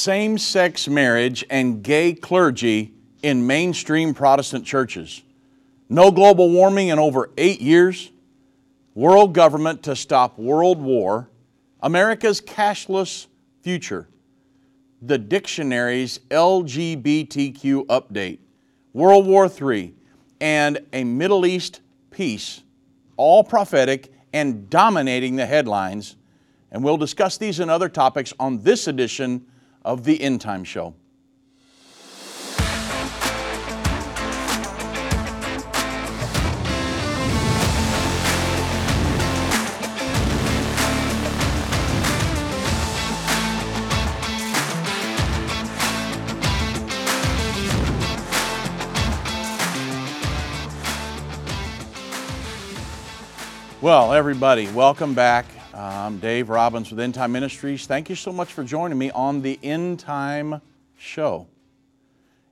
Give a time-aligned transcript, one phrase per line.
[0.00, 5.22] same sex marriage and gay clergy in mainstream Protestant churches.
[5.88, 8.10] No global warming in over eight years.
[8.94, 11.28] World government to stop world war.
[11.82, 13.26] America's cashless
[13.62, 14.08] future.
[15.02, 18.38] The dictionary's LGBTQ update.
[18.92, 19.94] World War III.
[20.40, 21.80] And a Middle East
[22.10, 22.62] peace.
[23.16, 26.16] All prophetic and dominating the headlines.
[26.70, 29.44] And we'll discuss these and other topics on this edition
[29.82, 30.94] of the End Time Show.
[53.82, 55.46] Well, everybody, welcome back.
[55.72, 57.86] I'm Dave Robbins with End Time Ministries.
[57.86, 60.60] Thank you so much for joining me on the End Time
[60.98, 61.46] Show.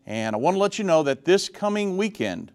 [0.06, 2.52] And I want to let you know that this coming weekend,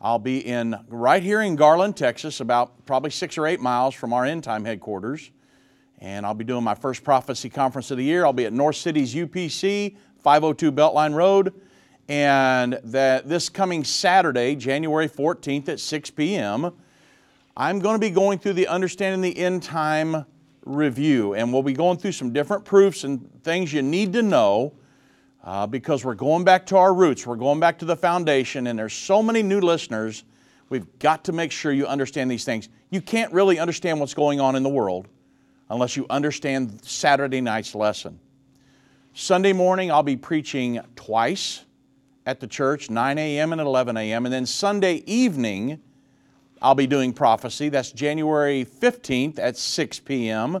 [0.00, 4.12] I'll be in right here in Garland, Texas, about probably six or eight miles from
[4.12, 5.32] our End Time headquarters.
[5.98, 8.24] And I'll be doing my first prophecy conference of the year.
[8.24, 11.52] I'll be at North City's UPC, 502 Beltline Road.
[12.08, 16.74] And that this coming Saturday, January 14th at 6 p.m.,
[17.60, 20.24] I'm going to be going through the Understanding the End Time
[20.64, 24.72] review, and we'll be going through some different proofs and things you need to know
[25.44, 27.26] uh, because we're going back to our roots.
[27.26, 30.24] We're going back to the foundation, and there's so many new listeners.
[30.70, 32.70] We've got to make sure you understand these things.
[32.88, 35.08] You can't really understand what's going on in the world
[35.68, 38.18] unless you understand Saturday night's lesson.
[39.12, 41.66] Sunday morning, I'll be preaching twice
[42.24, 43.52] at the church, 9 a.m.
[43.52, 45.82] and 11 a.m., and then Sunday evening,
[46.62, 47.70] I'll be doing prophecy.
[47.70, 50.60] That's January 15th at 6 p.m.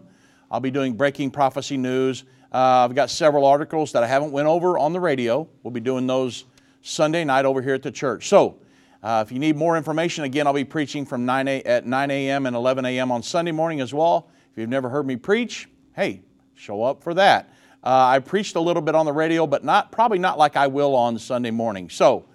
[0.50, 2.24] I'll be doing breaking prophecy news.
[2.52, 5.46] Uh, I've got several articles that I haven't went over on the radio.
[5.62, 6.46] We'll be doing those
[6.80, 8.28] Sunday night over here at the church.
[8.28, 8.58] So,
[9.02, 12.10] uh, if you need more information, again, I'll be preaching from 9 a, at 9
[12.10, 12.46] a.m.
[12.46, 13.12] and 11 a.m.
[13.12, 14.30] on Sunday morning as well.
[14.52, 16.22] If you've never heard me preach, hey,
[16.54, 17.50] show up for that.
[17.84, 20.66] Uh, I preached a little bit on the radio, but not probably not like I
[20.66, 21.88] will on Sunday morning.
[21.88, 22.26] So,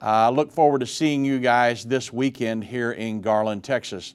[0.00, 4.14] I uh, look forward to seeing you guys this weekend here in Garland, Texas.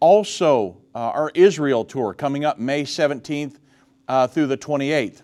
[0.00, 3.58] Also, uh, our Israel tour coming up May 17th
[4.08, 5.22] uh, through the 28th.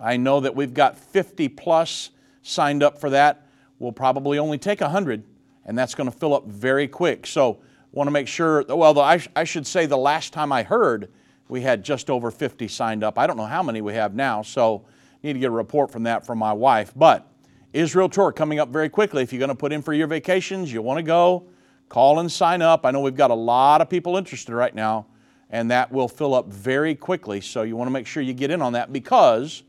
[0.00, 2.10] I know that we've got 50 plus
[2.42, 3.46] signed up for that.
[3.78, 5.22] We'll probably only take 100,
[5.64, 7.24] and that's going to fill up very quick.
[7.24, 7.60] So,
[7.92, 11.08] want to make sure, well, I, sh- I should say the last time I heard,
[11.48, 13.16] we had just over 50 signed up.
[13.16, 14.84] I don't know how many we have now, so
[15.22, 16.92] need to get a report from that from my wife.
[16.96, 17.30] But
[17.78, 19.22] Israel tour coming up very quickly.
[19.22, 21.46] If you're going to put in for your vacations, you want to go,
[21.88, 22.84] call and sign up.
[22.84, 25.06] I know we've got a lot of people interested right now,
[25.48, 27.40] and that will fill up very quickly.
[27.40, 29.62] So you want to make sure you get in on that because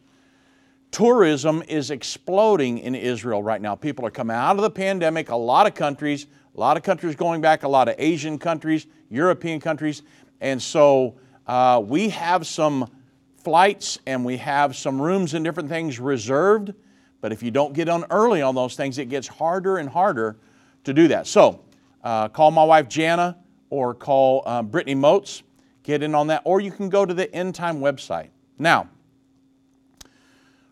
[0.90, 3.76] tourism is exploding in Israel right now.
[3.76, 7.16] People are coming out of the pandemic, a lot of countries, a lot of countries
[7.16, 10.02] going back, a lot of Asian countries, European countries.
[10.42, 12.90] And so uh, we have some
[13.38, 16.74] flights and we have some rooms and different things reserved
[17.22, 20.38] but if you don't get on early on those things, it gets harder and harder
[20.84, 21.28] to do that.
[21.28, 21.64] So
[22.04, 23.38] uh, call my wife Jana
[23.70, 25.44] or call uh, Brittany Moats,
[25.84, 28.30] get in on that, or you can go to the End Time website.
[28.58, 28.90] Now,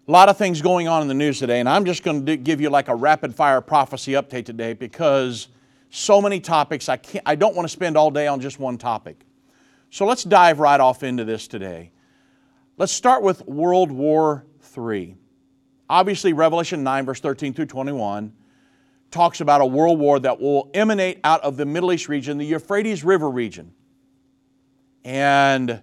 [0.07, 2.37] a lot of things going on in the news today, and I'm just going to
[2.37, 5.49] give you like a rapid fire prophecy update today because
[5.89, 8.77] so many topics, I, can't, I don't want to spend all day on just one
[8.77, 9.25] topic.
[9.89, 11.91] So let's dive right off into this today.
[12.77, 14.45] Let's start with World War
[14.77, 15.15] III.
[15.89, 18.33] Obviously, Revelation 9, verse 13 through 21,
[19.09, 22.45] talks about a world war that will emanate out of the Middle East region, the
[22.45, 23.73] Euphrates River region.
[25.05, 25.81] And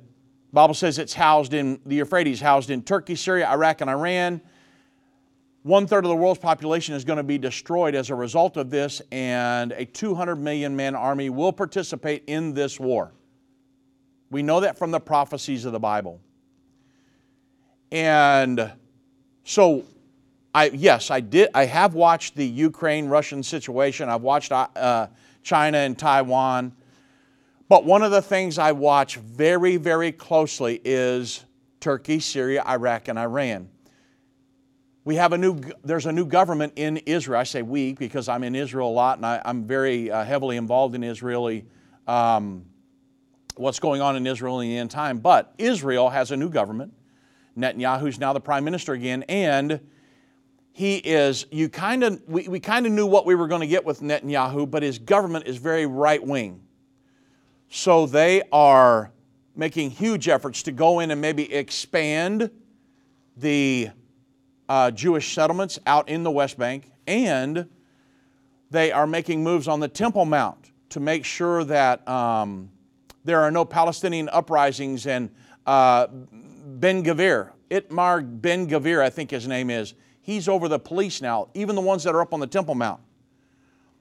[0.53, 4.41] Bible says it's housed in the Euphrates, housed in Turkey, Syria, Iraq, and Iran.
[5.63, 8.69] One third of the world's population is going to be destroyed as a result of
[8.69, 13.13] this, and a 200 million man army will participate in this war.
[14.31, 16.21] We know that from the prophecies of the Bible.
[17.91, 18.71] And
[19.45, 19.85] so
[20.55, 21.49] I, yes, I did.
[21.53, 24.09] I have watched the Ukraine-Russian situation.
[24.09, 25.09] I've watched uh,
[25.43, 26.73] China and Taiwan.
[27.69, 31.45] But one of the things I watch very, very closely is
[31.81, 33.69] Turkey, Syria, Iraq, and Iran.
[35.05, 37.41] We have a new, there's a new government in Israel.
[37.41, 40.57] I say we because I'm in Israel a lot and I, am very uh, heavily
[40.57, 41.67] involved in Israeli,
[42.07, 42.65] um,
[43.57, 45.19] what's going on in Israel in the end time.
[45.19, 46.95] But Israel has a new government.
[47.59, 49.81] Netanyahu's now the prime minister again, and
[50.77, 53.67] he is, you kind of, we, we kind of knew what we were going to
[53.69, 56.63] get with Netanyahu, but his government is very right wing.
[57.69, 59.13] So they are
[59.55, 62.51] making huge efforts to go in and maybe expand
[63.37, 63.91] the
[64.69, 67.69] uh, Jewish settlements out in the West Bank, and
[68.73, 72.69] they are making moves on the Temple Mount to make sure that um,
[73.23, 75.07] there are no Palestinian uprisings.
[75.07, 75.31] And
[75.67, 79.95] uh, Ben Gavir, Itamar Ben Gavir, I think his name is,
[80.25, 83.01] he's over the police now, even the ones that are up on the Temple Mount.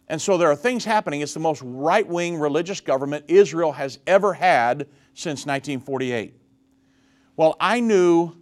[0.08, 1.22] And so there are things happening.
[1.22, 6.34] It's the most right wing religious government Israel has ever had since 1948.
[7.36, 8.34] Well, I knew,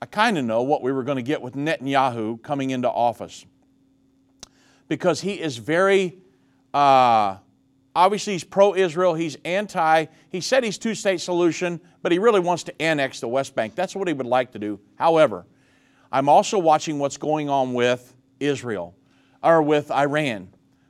[0.00, 3.44] I kind of know what we were going to get with Netanyahu coming into office
[4.88, 6.18] because he is very,
[6.72, 7.38] uh,
[7.94, 12.40] obviously, he's pro Israel, he's anti, he said he's two state solution, but he really
[12.40, 13.74] wants to annex the West Bank.
[13.74, 14.78] That's what he would like to do.
[14.94, 15.44] However,
[16.16, 18.96] I'm also watching what's going on with Israel
[19.42, 20.48] or with Iran.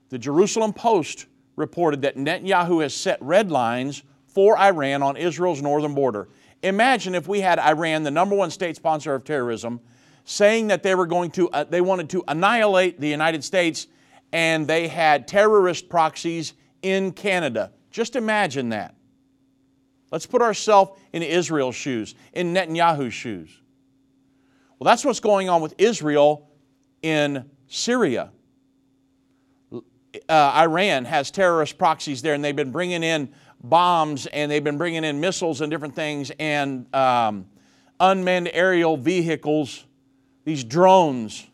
[0.08, 1.26] The Jerusalem Post
[1.56, 6.28] reported that Netanyahu has set red lines for Iran on Israel's northern border.
[6.62, 9.80] Imagine if we had Iran, the number one state sponsor of terrorism,
[10.24, 13.88] saying that they were going to, uh, they wanted to annihilate the United States
[14.32, 17.72] and they had terrorist proxies in Canada.
[17.90, 18.94] Just imagine that.
[20.12, 23.60] Let's put ourselves in Israel's shoes, in Netanyahu's shoes.
[24.78, 26.50] Well, that's what's going on with Israel
[27.02, 28.30] in Syria.
[29.72, 33.32] Uh, Iran has terrorist proxies there, and they've been bringing in
[33.62, 37.46] bombs and they've been bringing in missiles and different things and um,
[38.00, 39.84] unmanned aerial vehicles,
[40.44, 41.46] these drones,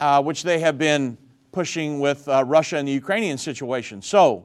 [0.00, 1.16] uh, which they have been
[1.52, 4.02] pushing with uh, Russia and the Ukrainian situation.
[4.02, 4.44] So,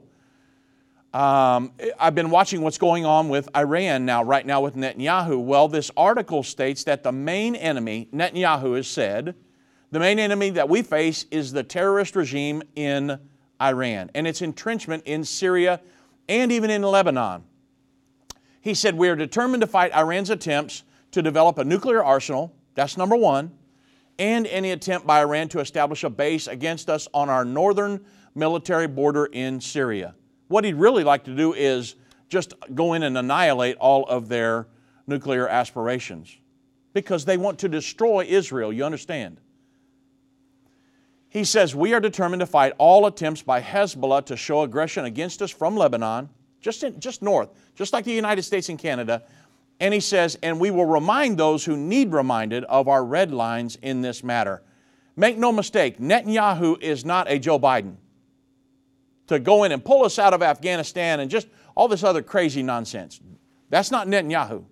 [1.13, 5.43] um, I've been watching what's going on with Iran now, right now with Netanyahu.
[5.43, 9.35] Well, this article states that the main enemy, Netanyahu has said,
[9.91, 13.19] the main enemy that we face is the terrorist regime in
[13.61, 15.81] Iran and its entrenchment in Syria
[16.27, 17.43] and even in Lebanon.
[18.59, 22.97] He said, We are determined to fight Iran's attempts to develop a nuclear arsenal, that's
[22.97, 23.51] number one,
[24.17, 28.87] and any attempt by Iran to establish a base against us on our northern military
[28.87, 30.15] border in Syria.
[30.53, 31.95] What he'd really like to do is
[32.29, 34.67] just go in and annihilate all of their
[35.07, 36.37] nuclear aspirations
[36.93, 39.41] because they want to destroy Israel, you understand?
[41.27, 45.41] He says, We are determined to fight all attempts by Hezbollah to show aggression against
[45.41, 46.29] us from Lebanon,
[46.61, 49.23] just, in, just north, just like the United States and Canada.
[49.79, 53.75] And he says, And we will remind those who need reminded of our red lines
[53.81, 54.61] in this matter.
[55.15, 57.95] Make no mistake, Netanyahu is not a Joe Biden
[59.27, 62.63] to go in and pull us out of Afghanistan and just all this other crazy
[62.63, 63.19] nonsense.
[63.69, 64.65] That's not Netanyahu.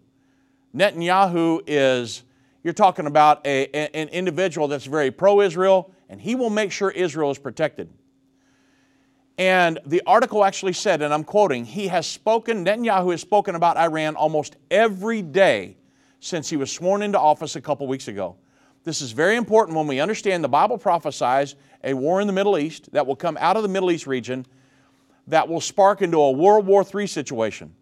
[0.76, 2.24] Netanyahu is,
[2.64, 6.92] you're talking about a, an individual that's very pro Israel and he will make sure
[6.92, 7.90] Israel is protected.
[9.38, 13.78] And the article actually said, and I'm quoting, he has spoken, Netanyahu has spoken about
[13.78, 15.78] Iran almost every day
[16.20, 18.36] since he was sworn into office a couple weeks ago.
[18.84, 22.58] This is very important when we understand the Bible prophesies a war in the Middle
[22.58, 24.46] East that will come out of the Middle East region
[25.28, 27.76] that will spark into a World War III situation.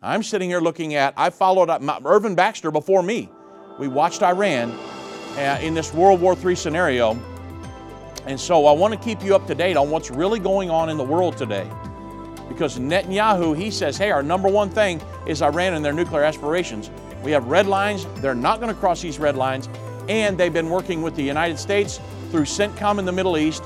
[0.00, 3.28] I'm sitting here looking at, I followed up Irvin Baxter before me.
[3.80, 4.70] We watched Iran
[5.36, 7.18] uh, in this World War III scenario.
[8.26, 10.90] And so I want to keep you up to date on what's really going on
[10.90, 11.68] in the world today.
[12.48, 16.90] Because Netanyahu, he says, hey, our number one thing is Iran and their nuclear aspirations.
[17.24, 18.06] We have red lines.
[18.16, 19.68] They're not going to cross these red lines.
[20.08, 23.62] And they've been working with the United States through CENTCOM in the Middle East.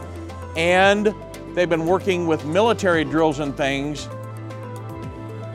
[0.57, 1.15] And
[1.55, 4.09] they've been working with military drills and things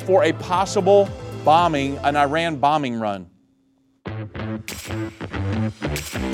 [0.05, 1.09] for a possible
[1.43, 3.29] bombing, an Iran bombing run.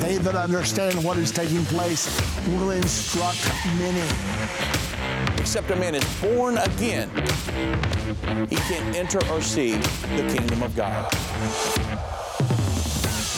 [0.00, 2.06] They that understand what is taking place
[2.48, 3.44] will instruct
[3.78, 4.08] many.
[5.38, 7.10] Except a man is born again,
[8.48, 12.13] he can enter or see the kingdom of God.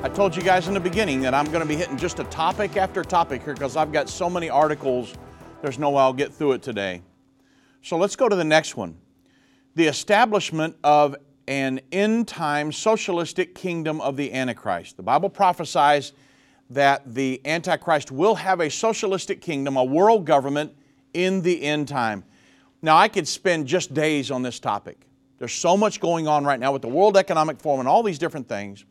[0.00, 2.24] I told you guys in the beginning that I'm going to be hitting just a
[2.24, 5.12] topic after topic here because I've got so many articles,
[5.60, 7.02] there's no way I'll get through it today.
[7.82, 8.96] So let's go to the next one.
[9.74, 11.16] The establishment of
[11.48, 14.96] an end time socialistic kingdom of the Antichrist.
[14.96, 16.12] The Bible prophesies
[16.70, 20.72] that the Antichrist will have a socialistic kingdom, a world government
[21.12, 22.22] in the end time.
[22.82, 25.08] Now, I could spend just days on this topic.
[25.40, 28.20] There's so much going on right now with the World Economic Forum and all these
[28.20, 28.84] different things,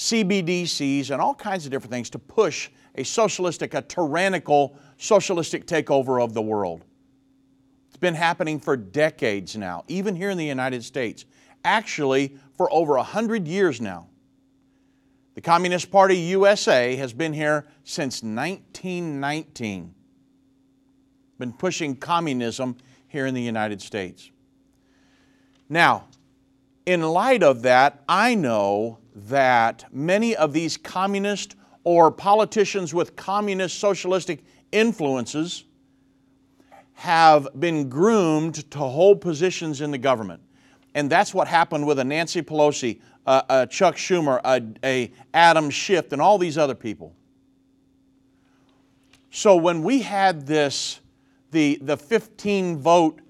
[0.00, 6.24] CBDCs and all kinds of different things to push a socialistic, a tyrannical socialistic takeover
[6.24, 6.86] of the world.
[7.88, 11.26] It's been happening for decades now, even here in the United States.
[11.64, 14.06] Actually, for over 100 years now.
[15.34, 19.94] The Communist Party USA has been here since 1919.
[21.38, 24.30] Been pushing communism here in the United States.
[25.68, 26.06] Now,
[26.86, 33.78] in light of that, I know that many of these communist or politicians with communist
[33.78, 35.64] socialistic influences
[36.94, 40.42] have been groomed to hold positions in the government.
[40.94, 45.70] And that's what happened with a Nancy Pelosi, a, a Chuck Schumer, a, a Adam
[45.70, 47.14] Schiff, and all these other people.
[49.30, 51.00] So when we had this,
[51.52, 53.20] the, the 15 vote,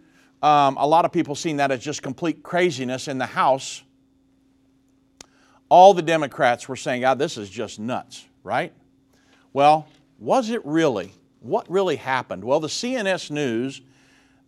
[0.42, 3.82] um, a lot of people seen that as just complete craziness in the House.
[5.70, 8.74] All the Democrats were saying, "Ah, this is just nuts," right?
[9.54, 9.86] Well,
[10.18, 11.14] was it really?
[11.40, 12.44] What really happened?
[12.44, 13.80] Well, the CNS News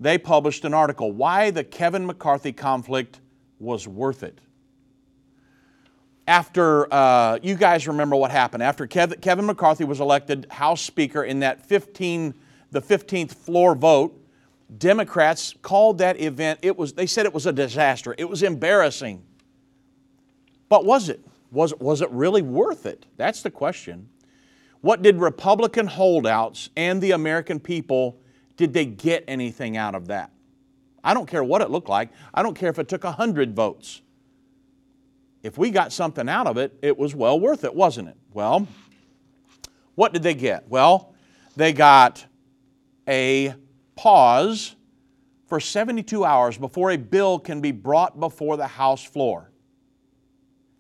[0.03, 3.21] they published an article, Why the Kevin McCarthy Conflict
[3.61, 4.41] Was Worth It.
[6.27, 8.65] After, uh, you guys remember what happened.
[8.65, 12.35] After Kev, Kevin McCarthy was elected House Speaker in that 15,
[12.73, 14.19] the 15th floor vote,
[14.77, 18.15] Democrats called that event, it was, they said it was a disaster.
[18.19, 19.23] It was embarrassing.
[20.73, 21.23] But was it?
[21.51, 23.05] Was, was it really worth it?
[23.19, 24.09] That's the question.
[24.81, 28.19] What did Republican holdouts and the American people,
[28.57, 30.31] did they get anything out of that?
[31.05, 32.09] I don't care what it looked like.
[32.33, 34.01] I don't care if it took 100 votes.
[35.43, 38.17] If we got something out of it, it was well worth it, wasn't it?
[38.33, 38.67] Well,
[39.95, 40.67] what did they get?
[40.71, 41.13] Well,
[41.55, 42.25] they got
[43.07, 43.55] a
[43.95, 44.75] pause
[45.49, 49.52] for 72 hours before a bill can be brought before the House floor.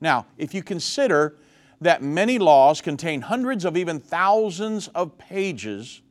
[0.03, 1.37] Now, if you consider
[1.81, 6.03] that many laws contain hundreds of even thousands of pages,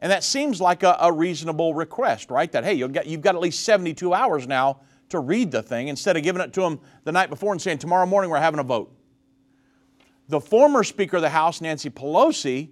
[0.00, 2.50] and that seems like a, a reasonable request, right?
[2.52, 6.16] That, hey, got, you've got at least 72 hours now to read the thing instead
[6.16, 8.64] of giving it to them the night before and saying, tomorrow morning we're having a
[8.64, 8.96] vote.
[10.28, 12.70] The former Speaker of the House, Nancy Pelosi,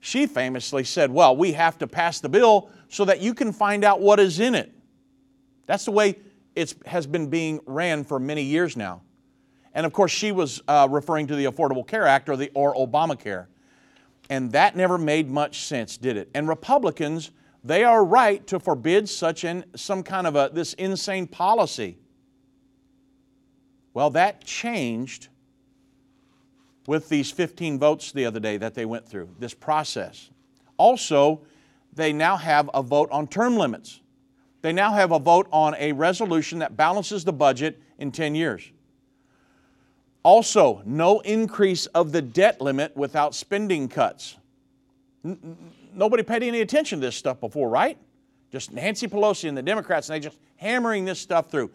[0.00, 3.84] she famously said, Well, we have to pass the bill so that you can find
[3.84, 4.70] out what is in it.
[5.64, 6.16] That's the way
[6.54, 9.00] it has been being ran for many years now.
[9.76, 12.74] And of course, she was uh, referring to the Affordable Care Act or, the, or
[12.74, 13.46] Obamacare.
[14.30, 16.30] And that never made much sense, did it?
[16.34, 17.30] And Republicans,
[17.62, 21.98] they are right to forbid such an, some kind of a, this insane policy.
[23.92, 25.28] Well, that changed
[26.86, 30.30] with these 15 votes the other day that they went through, this process.
[30.78, 31.42] Also,
[31.92, 34.00] they now have a vote on term limits.
[34.62, 38.72] They now have a vote on a resolution that balances the budget in 10 years.
[40.26, 44.36] Also, no increase of the debt limit without spending cuts.
[45.24, 45.56] N-
[45.94, 47.96] nobody paid any attention to this stuff before, right?
[48.50, 51.70] Just Nancy Pelosi and the Democrats, and they just hammering this stuff through.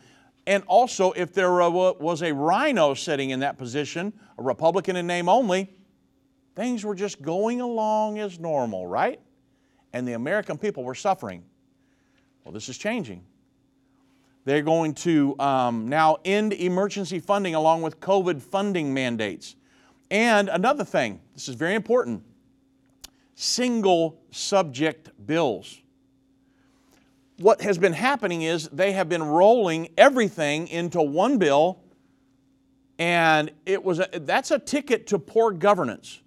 [0.45, 5.29] And also, if there was a RINO sitting in that position, a Republican in name
[5.29, 5.73] only,
[6.53, 9.21] things were just going along as normal, right?
[9.93, 11.41] And the American people were suffering.
[12.43, 13.23] Well, this is changing.
[14.43, 19.55] They're going to um, now end emergency funding along with COVID funding mandates.
[20.09, 22.23] And another thing, this is very important
[23.35, 25.81] single subject bills.
[27.37, 31.79] What has been happening is they have been rolling everything into one bill,
[32.99, 36.21] and it was a, that's a ticket to poor governance.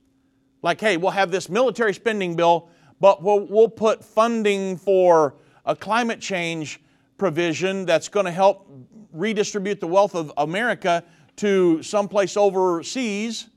[0.61, 2.69] Like, hey, we'll have this military spending bill,
[3.01, 6.81] but we'll, we'll put funding for a climate change
[7.17, 8.69] provision that's going to help
[9.13, 11.05] redistribute the wealth of America
[11.37, 13.49] to someplace overseas.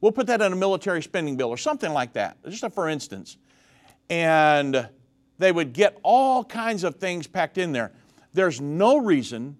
[0.00, 2.88] We'll put that in a military spending bill or something like that, just a for
[2.88, 3.36] instance.
[4.10, 4.88] And
[5.38, 7.92] they would get all kinds of things packed in there.
[8.32, 9.56] There's no reason,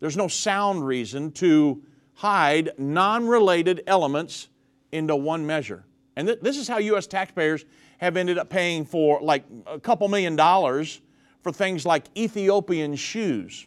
[0.00, 1.82] there's no sound reason to
[2.14, 4.48] hide non related elements
[4.92, 5.84] into one measure.
[6.16, 7.06] And th- this is how U.S.
[7.06, 7.64] taxpayers
[7.98, 11.00] have ended up paying for like a couple million dollars
[11.42, 13.66] for things like Ethiopian shoes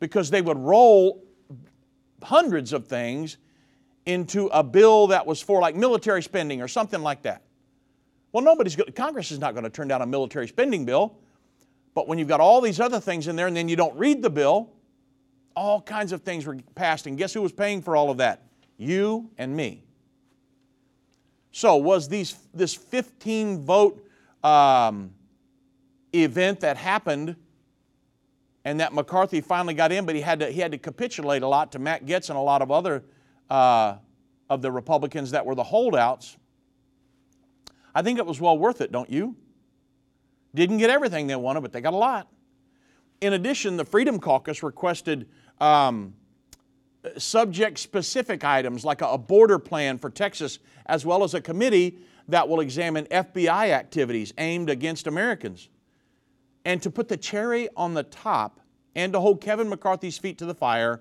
[0.00, 1.22] because they would roll
[2.22, 3.38] hundreds of things
[4.06, 7.42] into a bill that was for like military spending or something like that.
[8.32, 11.16] Well, nobody's go- Congress is not going to turn down a military spending bill,
[11.94, 14.22] but when you've got all these other things in there and then you don't read
[14.22, 14.70] the bill,
[15.54, 18.42] all kinds of things were passed, and guess who was paying for all of that?
[18.78, 19.84] You and me.
[21.52, 24.02] So, was these this 15 vote
[24.42, 25.12] um,
[26.14, 27.36] event that happened
[28.64, 31.48] and that McCarthy finally got in, but he had to, he had to capitulate a
[31.48, 33.04] lot to Matt Gaetz and a lot of other
[33.50, 33.96] uh,
[34.48, 36.36] of the Republicans that were the holdouts.
[37.94, 39.36] I think it was well worth it, don't you?
[40.54, 42.28] Didn't get everything they wanted, but they got a lot.
[43.20, 45.28] In addition, the Freedom Caucus requested
[45.60, 46.14] um,
[47.16, 51.98] subject specific items like a, a border plan for Texas, as well as a committee
[52.28, 55.68] that will examine FBI activities aimed against Americans.
[56.64, 58.60] And to put the cherry on the top
[58.94, 61.00] and to hold Kevin McCarthy's feet to the fire,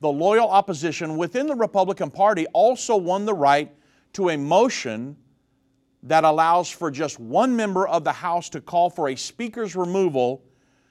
[0.00, 3.72] the loyal opposition within the Republican Party also won the right
[4.14, 5.16] to a motion
[6.02, 10.42] that allows for just one member of the House to call for a Speaker's removal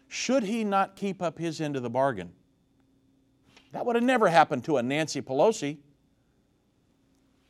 [0.08, 2.32] should he not keep up his end of the bargain.
[3.72, 5.78] That would have never happened to a Nancy Pelosi.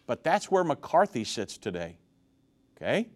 [0.05, 1.97] But that's where McCarthy sits today.
[2.75, 3.09] Okay?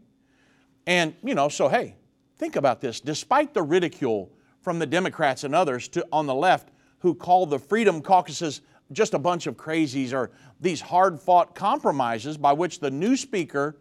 [0.86, 1.96] And, you know, so hey,
[2.38, 3.00] Think about this.
[3.00, 6.70] Despite the ridicule from the Democrats and others to, on the left
[7.00, 12.38] who call the Freedom Caucuses just a bunch of crazies or these hard fought compromises
[12.38, 13.78] by which the new speaker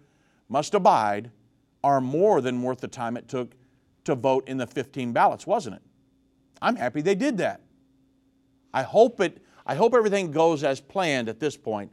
[0.48, 1.30] must abide
[1.84, 3.52] are more than worth the time it took
[4.04, 5.82] to vote in the 15 ballots, wasn't it?
[6.60, 7.60] I'm happy they did that.
[8.72, 11.92] I hope it I hope everything goes as planned at this point.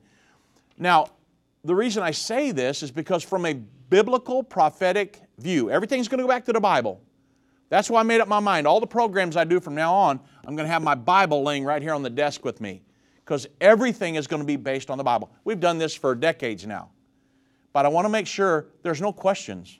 [0.77, 1.07] Now,
[1.63, 5.69] the reason I say this is because from a biblical prophetic view.
[5.69, 7.01] Everything's going to go back to the Bible.
[7.69, 8.65] That's why I made up my mind.
[8.65, 11.63] All the programs I do from now on, I'm going to have my Bible laying
[11.63, 12.81] right here on the desk with me
[13.23, 15.31] because everything is going to be based on the Bible.
[15.43, 16.89] We've done this for decades now.
[17.73, 19.79] But I want to make sure there's no questions.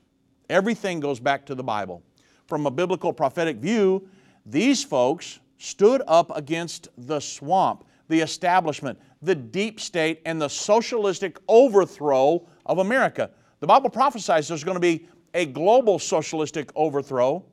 [0.50, 2.04] Everything goes back to the Bible.
[2.46, 4.08] From a biblical prophetic view,
[4.46, 11.38] these folks stood up against the swamp, the establishment, the deep state, and the socialistic
[11.48, 13.32] overthrow of America.
[13.60, 17.44] The Bible prophesies there's going to be a global socialistic overthrow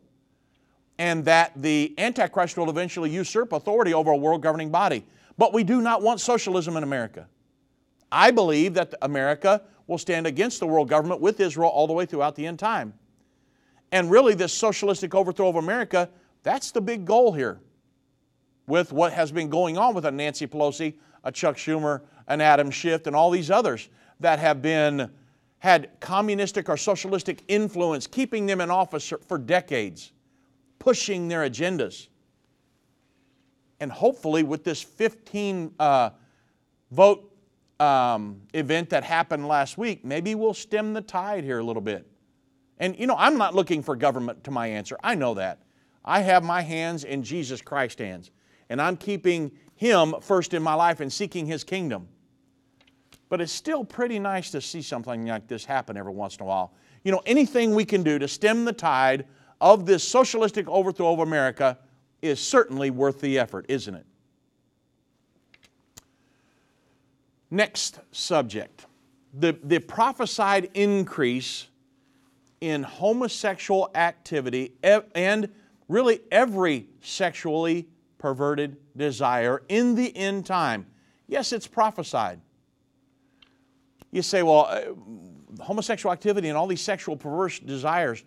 [0.99, 5.05] and that the Antichrist will eventually usurp authority over a world governing body.
[5.37, 7.29] But we do not want socialism in America.
[8.11, 12.07] I believe that America will stand against the world government with Israel all the way
[12.07, 12.95] throughout the end time.
[13.92, 16.09] And really, this socialistic overthrow of America,
[16.42, 17.61] that's the big goal here
[18.66, 22.71] with what has been going on with a Nancy Pelosi, a Chuck Schumer, an Adam
[22.71, 23.88] Schiff, and all these others
[24.19, 25.11] that have been
[25.59, 30.12] had communistic or socialistic influence, keeping them in office for decades,
[30.79, 32.09] pushing their agendas.
[33.81, 36.11] And hopefully, with this 15 uh,
[36.90, 37.33] vote
[37.81, 42.07] um, event that happened last week, maybe we'll stem the tide here a little bit.
[42.79, 44.97] And you know, I'm not looking for government to my answer.
[45.03, 45.62] I know that.
[46.05, 48.31] I have my hands in Jesus Christ's hands,
[48.69, 52.09] and I'm keeping Him first in my life and seeking His kingdom.
[53.29, 56.47] But it's still pretty nice to see something like this happen every once in a
[56.47, 56.73] while.
[57.03, 59.27] You know, anything we can do to stem the tide
[59.61, 61.79] of this socialistic overthrow of America
[62.23, 64.07] is certainly worth the effort, isn't it?
[67.51, 68.87] Next subject
[69.39, 71.67] the, the prophesied increase
[72.61, 75.51] in homosexual activity and
[75.89, 77.87] really every sexually
[78.19, 80.87] perverted desire in the end time.
[81.29, 82.41] Yes, it's prophesied.
[84.11, 88.25] You say, well, uh, homosexual activity and all these sexual perverse desires.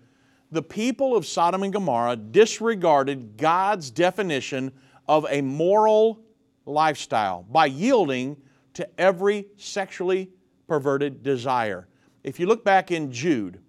[0.52, 4.72] The people of Sodom and Gomorrah disregarded God's definition
[5.08, 6.22] of a moral
[6.66, 8.38] lifestyle by yielding
[8.74, 10.30] to every sexually
[10.68, 11.88] perverted desire.
[12.24, 13.60] If you look back in Jude,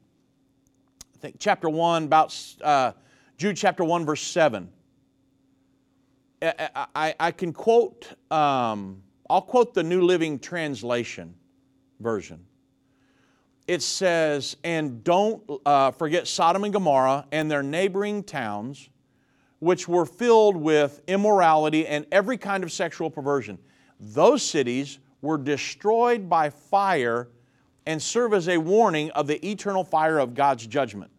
[1.15, 2.93] I think chapter 1, about uh,
[3.37, 4.71] Jude chapter 1, verse 7.
[6.43, 11.35] I, I, I can quote, um, I'll quote the New Living Translation
[12.01, 12.45] version.
[13.67, 18.89] It says, And don't uh, forget Sodom and Gomorrah and their neighboring towns,
[19.61, 23.59] which were filled with immorality and every kind of sexual perversion.
[24.01, 27.29] Those cities were destroyed by fire
[27.87, 31.11] and serve as a warning of the eternal fire of God's judgment.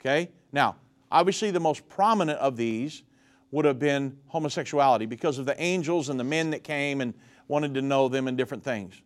[0.00, 0.30] Okay?
[0.52, 0.76] Now,
[1.10, 3.02] obviously, the most prominent of these
[3.50, 7.14] would have been homosexuality because of the angels and the men that came and
[7.48, 9.00] wanted to know them in different things.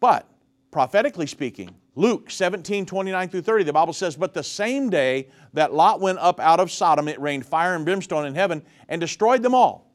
[0.00, 0.28] But,
[0.70, 5.72] prophetically speaking, Luke 17, 29 through 30, the Bible says, But the same day that
[5.72, 9.42] Lot went up out of Sodom, it rained fire and brimstone in heaven and destroyed
[9.42, 9.90] them all.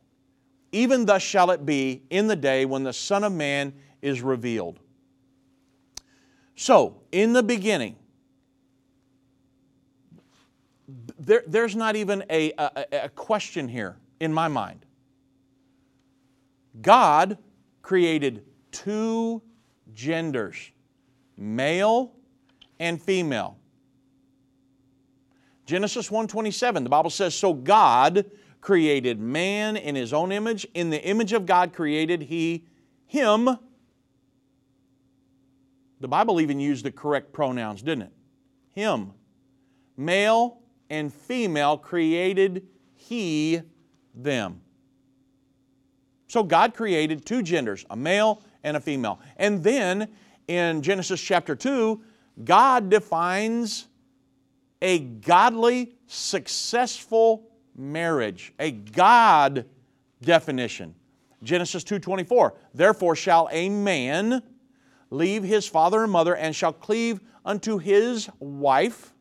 [0.71, 4.79] Even thus shall it be in the day when the Son of Man is revealed.
[6.55, 7.95] So, in the beginning,
[11.19, 14.85] there, there's not even a, a, a question here in my mind.
[16.79, 17.37] God
[17.81, 19.41] created two
[19.93, 20.71] genders,
[21.35, 22.13] male
[22.79, 23.57] and female.
[25.65, 28.29] Genesis 1:27, the Bible says, "So God
[28.61, 32.65] created man in his own image, in the image of God created he
[33.05, 33.49] him."
[35.99, 38.13] The Bible even used the correct pronouns, didn't it?
[38.69, 39.13] Him.
[39.97, 43.61] Male and female created he
[44.13, 44.61] them.
[46.31, 49.19] So God created two genders, a male and a female.
[49.35, 50.07] And then
[50.47, 52.01] in Genesis chapter 2,
[52.45, 53.89] God defines
[54.81, 59.65] a godly, successful marriage, a God
[60.21, 60.95] definition.
[61.43, 62.53] Genesis 2:24.
[62.73, 64.41] Therefore shall a man
[65.09, 69.13] leave his father and mother and shall cleave unto his wife,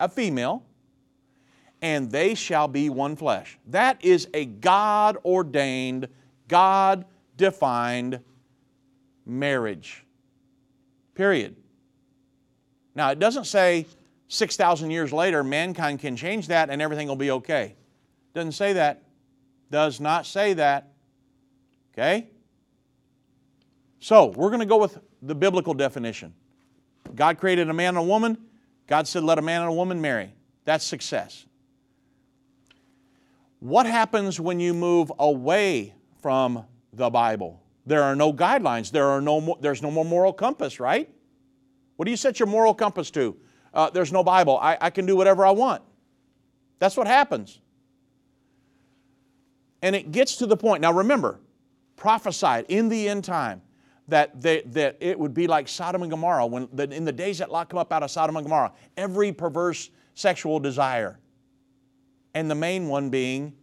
[0.00, 0.62] a female,
[1.82, 3.58] and they shall be one flesh.
[3.66, 6.08] That is a God ordained,
[6.48, 7.04] God
[7.36, 8.20] defined
[9.24, 10.04] marriage.
[11.14, 11.56] Period.
[12.94, 13.86] Now, it doesn't say
[14.28, 17.74] 6,000 years later mankind can change that and everything will be okay.
[18.34, 19.02] Doesn't say that.
[19.70, 20.92] Does not say that.
[21.92, 22.28] Okay?
[23.98, 26.34] So, we're going to go with the biblical definition.
[27.14, 28.38] God created a man and a woman.
[28.86, 30.32] God said, let a man and a woman marry.
[30.64, 31.46] That's success.
[33.60, 37.62] What happens when you move away from the Bible?
[37.86, 38.90] There are no guidelines.
[38.90, 41.08] There are no, there's no more moral compass, right?
[41.96, 43.36] What do you set your moral compass to?
[43.72, 44.58] Uh, there's no Bible.
[44.58, 45.82] I, I can do whatever I want.
[46.78, 47.60] That's what happens.
[49.82, 50.80] And it gets to the point.
[50.82, 51.40] Now remember,
[51.96, 53.62] prophesied in the end time
[54.08, 57.50] that, they, that it would be like Sodom and Gomorrah when in the days that
[57.50, 61.18] Lot come up out of Sodom and Gomorrah, every perverse sexual desire,
[62.34, 63.54] and the main one being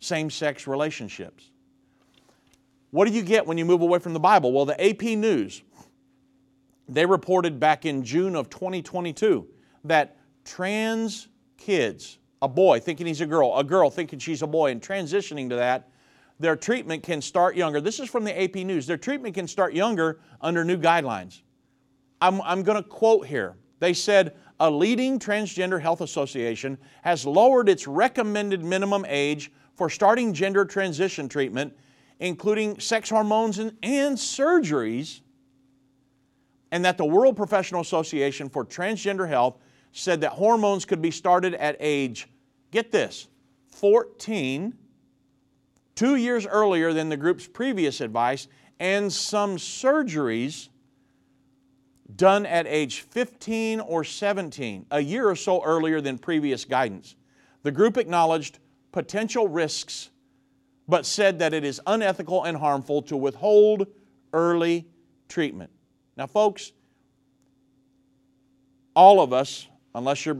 [0.00, 1.50] same sex relationships.
[2.94, 4.52] What do you get when you move away from the Bible?
[4.52, 5.62] Well, the AP News,
[6.88, 9.48] they reported back in June of 2022
[9.82, 11.26] that trans
[11.58, 15.48] kids, a boy thinking he's a girl, a girl thinking she's a boy, and transitioning
[15.48, 15.90] to that,
[16.38, 17.80] their treatment can start younger.
[17.80, 18.86] This is from the AP News.
[18.86, 21.42] Their treatment can start younger under new guidelines.
[22.20, 23.56] I'm, I'm going to quote here.
[23.80, 30.32] They said, a leading transgender health association has lowered its recommended minimum age for starting
[30.32, 31.74] gender transition treatment
[32.20, 35.20] including sex hormones and, and surgeries,
[36.70, 39.58] and that the World Professional Association for Transgender Health
[39.92, 42.28] said that hormones could be started at age,
[42.70, 43.28] get this,
[43.68, 44.74] 14,
[45.94, 48.48] two years earlier than the group's previous advice,
[48.80, 50.68] and some surgeries
[52.16, 57.16] done at age 15 or 17, a year or so earlier than previous guidance.
[57.62, 58.58] The group acknowledged
[58.92, 60.10] potential risks
[60.88, 63.86] but said that it is unethical and harmful to withhold
[64.32, 64.86] early
[65.28, 65.70] treatment.
[66.16, 66.72] Now, folks,
[68.94, 70.36] all of us, unless you're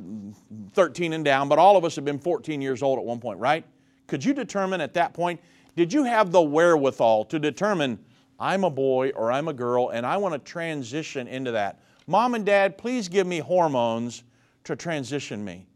[0.75, 3.39] 13 and down, but all of us have been 14 years old at one point,
[3.39, 3.65] right?
[4.07, 5.41] Could you determine at that point,
[5.77, 7.99] did you have the wherewithal to determine,
[8.39, 11.81] I'm a boy or I'm a girl and I want to transition into that?
[12.07, 14.25] Mom and dad, please give me hormones
[14.65, 15.67] to transition me.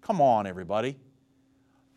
[0.00, 0.96] Come on, everybody.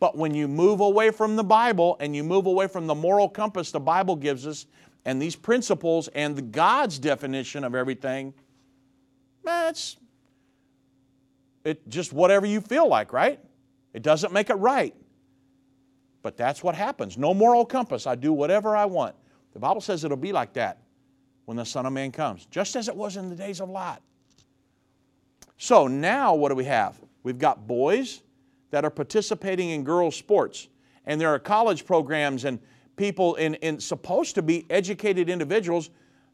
[0.02, 3.28] But when you move away from the Bible and you move away from the moral
[3.28, 4.66] compass the Bible gives us
[5.04, 8.34] and these principles and the God's definition of everything,
[9.44, 9.98] that's
[11.64, 13.38] it just whatever you feel like, right?
[13.94, 14.92] It doesn't make it right.
[16.22, 17.16] But that's what happens.
[17.16, 18.04] No moral compass.
[18.08, 19.14] I do whatever I want.
[19.52, 20.78] The Bible says it'll be like that
[21.44, 24.02] when the Son of Man comes, just as it was in the days of Lot.
[25.58, 27.00] So now what do we have?
[27.22, 28.22] We've got boys
[28.72, 30.66] that are participating in girls' sports,
[31.06, 32.58] and there are college programs and
[32.96, 35.90] people in, in supposed to be educated individuals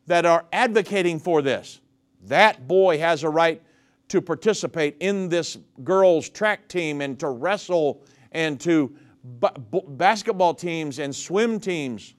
[0.06, 1.80] that are advocating for this.
[2.24, 3.60] That boy has a right
[4.08, 8.94] to participate in this girls' track team and to wrestle and to
[9.40, 12.14] b- basketball teams and swim teams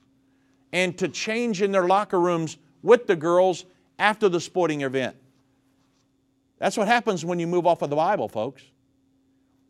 [0.72, 3.64] and to change in their locker rooms with the girls
[3.98, 5.16] after the sporting event.
[6.58, 8.62] That's what happens when you move off of the Bible, folks.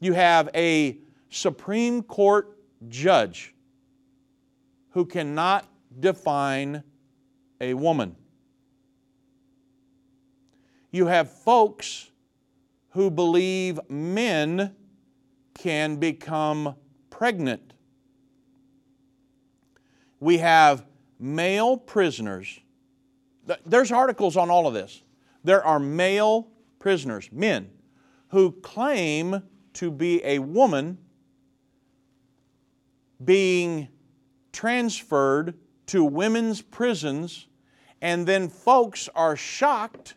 [0.00, 2.58] You have a Supreme Court
[2.88, 3.54] judge
[4.90, 5.68] who cannot
[6.00, 6.82] define
[7.60, 8.16] a woman.
[10.90, 12.10] You have folks
[12.90, 14.74] who believe men
[15.54, 16.74] can become
[17.10, 17.74] pregnant.
[20.18, 20.84] We have
[21.18, 22.58] male prisoners.
[23.66, 25.02] There's articles on all of this.
[25.44, 27.70] There are male prisoners, men,
[28.28, 29.42] who claim
[29.74, 30.98] to be a woman
[33.24, 33.88] being
[34.52, 35.54] transferred
[35.86, 37.46] to women's prisons,
[38.00, 40.14] and then folks are shocked.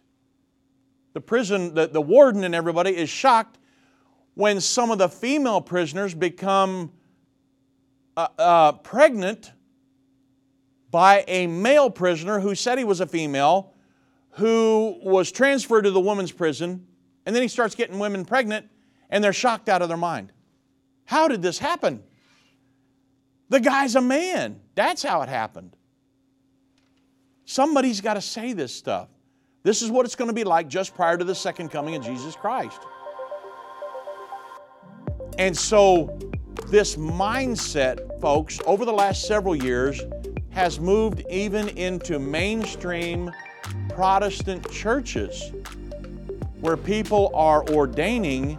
[1.13, 3.59] The prison, the, the warden and everybody is shocked
[4.35, 6.91] when some of the female prisoners become
[8.17, 9.51] uh, uh, pregnant
[10.89, 13.73] by a male prisoner who said he was a female,
[14.31, 16.85] who was transferred to the women's prison,
[17.25, 18.69] and then he starts getting women pregnant,
[19.13, 20.31] and they're shocked out of their mind.
[21.05, 22.01] How did this happen?
[23.47, 24.59] The guy's a man.
[24.73, 25.75] That's how it happened.
[27.45, 29.09] Somebody's got to say this stuff.
[29.61, 32.03] This is what it's going to be like just prior to the second coming of
[32.03, 32.79] Jesus Christ.
[35.37, 36.17] And so,
[36.67, 40.01] this mindset, folks, over the last several years
[40.49, 43.31] has moved even into mainstream
[43.89, 45.51] Protestant churches
[46.61, 48.57] where people are ordaining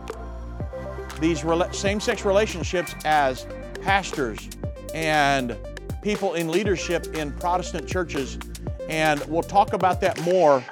[1.20, 3.46] these same sex relationships as
[3.82, 4.48] pastors
[4.94, 5.56] and
[6.02, 8.38] people in leadership in Protestant churches.
[8.88, 10.62] And we'll talk about that more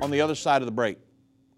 [0.00, 0.98] on the other side of the break.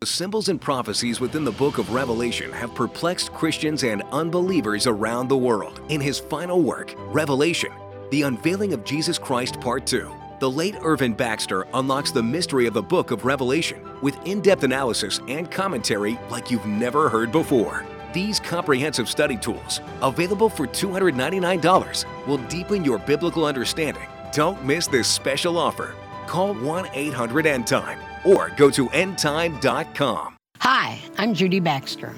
[0.00, 5.28] The symbols and prophecies within the book of Revelation have perplexed Christians and unbelievers around
[5.28, 5.82] the world.
[5.90, 7.70] In his final work, Revelation,
[8.10, 12.72] The Unveiling of Jesus Christ Part 2, the late Irvin Baxter unlocks the mystery of
[12.72, 17.84] the book of Revelation with in depth analysis and commentary like you've never heard before.
[18.12, 24.08] These comprehensive study tools, available for $299, will deepen your biblical understanding.
[24.32, 25.94] Don't miss this special offer.
[26.26, 30.36] Call 1 800 End Time or go to endtime.com.
[30.58, 32.14] Hi, I'm Judy Baxter.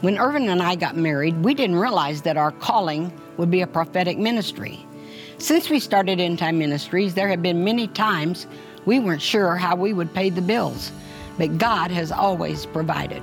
[0.00, 3.66] When Irvin and I got married, we didn't realize that our calling would be a
[3.66, 4.84] prophetic ministry.
[5.38, 8.46] Since we started End Time Ministries, there have been many times
[8.84, 10.90] we weren't sure how we would pay the bills,
[11.38, 13.22] but God has always provided.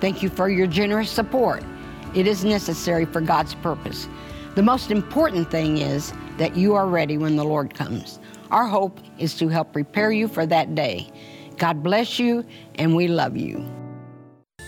[0.00, 1.62] Thank you for your generous support.
[2.14, 4.08] It is necessary for God's purpose.
[4.54, 8.18] The most important thing is that you are ready when the Lord comes.
[8.50, 11.10] Our hope is to help prepare you for that day.
[11.58, 12.44] God bless you,
[12.76, 13.68] and we love you.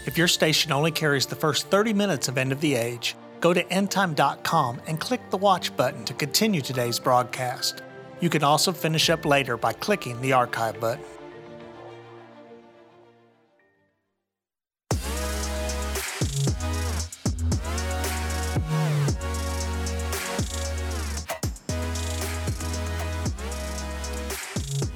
[0.06, 3.54] If your station only carries the first 30 minutes of End of the Age, go
[3.54, 7.82] to endtime.com and click the watch button to continue today's broadcast.
[8.20, 11.04] You can also finish up later by clicking the archive button.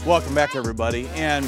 [0.07, 1.09] Welcome back, everybody.
[1.15, 1.47] And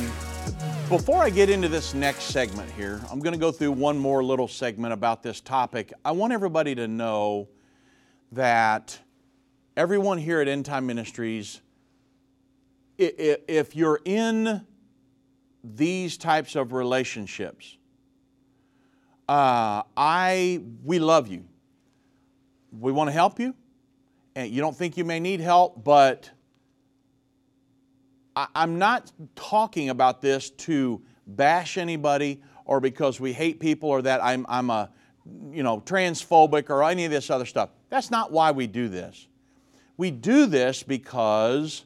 [0.89, 4.25] before I get into this next segment here, I'm going to go through one more
[4.25, 5.93] little segment about this topic.
[6.07, 7.49] I want everybody to know
[8.33, 8.99] that
[9.77, 11.61] everyone here at End Time Ministries,
[12.97, 14.67] if you're in
[15.63, 17.77] these types of relationships,
[19.29, 21.45] uh, I we love you.
[22.73, 23.55] We want to help you,
[24.35, 26.31] and you don't think you may need help, but
[28.37, 34.23] I'm not talking about this to bash anybody or because we hate people or that
[34.23, 34.91] I'm, I'm a,
[35.51, 37.71] you know, transphobic or any of this other stuff.
[37.89, 39.27] That's not why we do this.
[39.97, 41.85] We do this because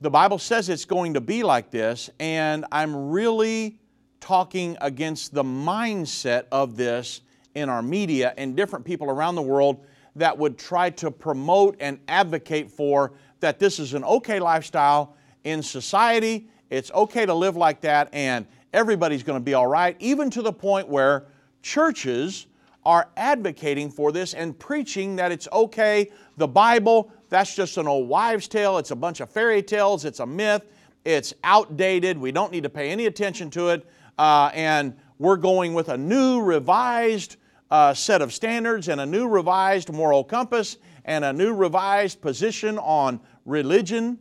[0.00, 3.78] the Bible says it's going to be like this, and I'm really
[4.18, 7.20] talking against the mindset of this
[7.54, 9.84] in our media and different people around the world
[10.16, 15.62] that would try to promote and advocate for that this is an okay lifestyle in
[15.62, 16.48] society.
[16.70, 20.42] It's okay to live like that, and everybody's going to be all right, even to
[20.42, 21.26] the point where
[21.62, 22.46] churches
[22.84, 26.10] are advocating for this and preaching that it's okay.
[26.36, 28.78] The Bible, that's just an old wives' tale.
[28.78, 30.04] It's a bunch of fairy tales.
[30.04, 30.62] It's a myth.
[31.04, 32.16] It's outdated.
[32.16, 33.86] We don't need to pay any attention to it.
[34.18, 37.36] Uh, and we're going with a new, revised
[37.70, 40.78] uh, set of standards and a new, revised moral compass
[41.10, 44.16] and a new, revised position on religion.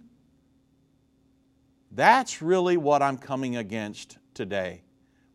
[1.91, 4.82] That's really what I'm coming against today.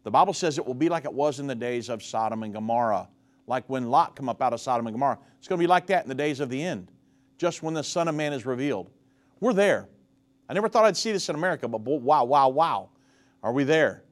[0.03, 2.53] The Bible says it will be like it was in the days of Sodom and
[2.53, 3.09] Gomorrah,
[3.47, 5.21] like when Lot come up out of Sodom and Gomorrah.
[5.39, 6.91] It's going to be like that in the days of the end,
[7.39, 8.91] just when the Son of Man is revealed.
[9.39, 9.89] We're there.
[10.49, 12.89] I never thought I'd see this in America, but wow, wow, wow.
[13.45, 14.03] Are we there?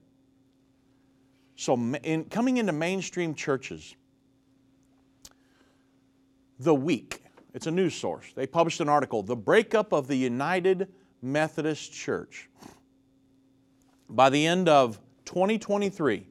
[1.57, 3.97] So, in, coming into mainstream churches,
[6.61, 7.22] The Week,
[7.55, 10.89] it's a news source, they published an article, The Breakup of the United
[11.21, 12.49] Methodist Church.
[14.09, 16.27] By the end of 2023,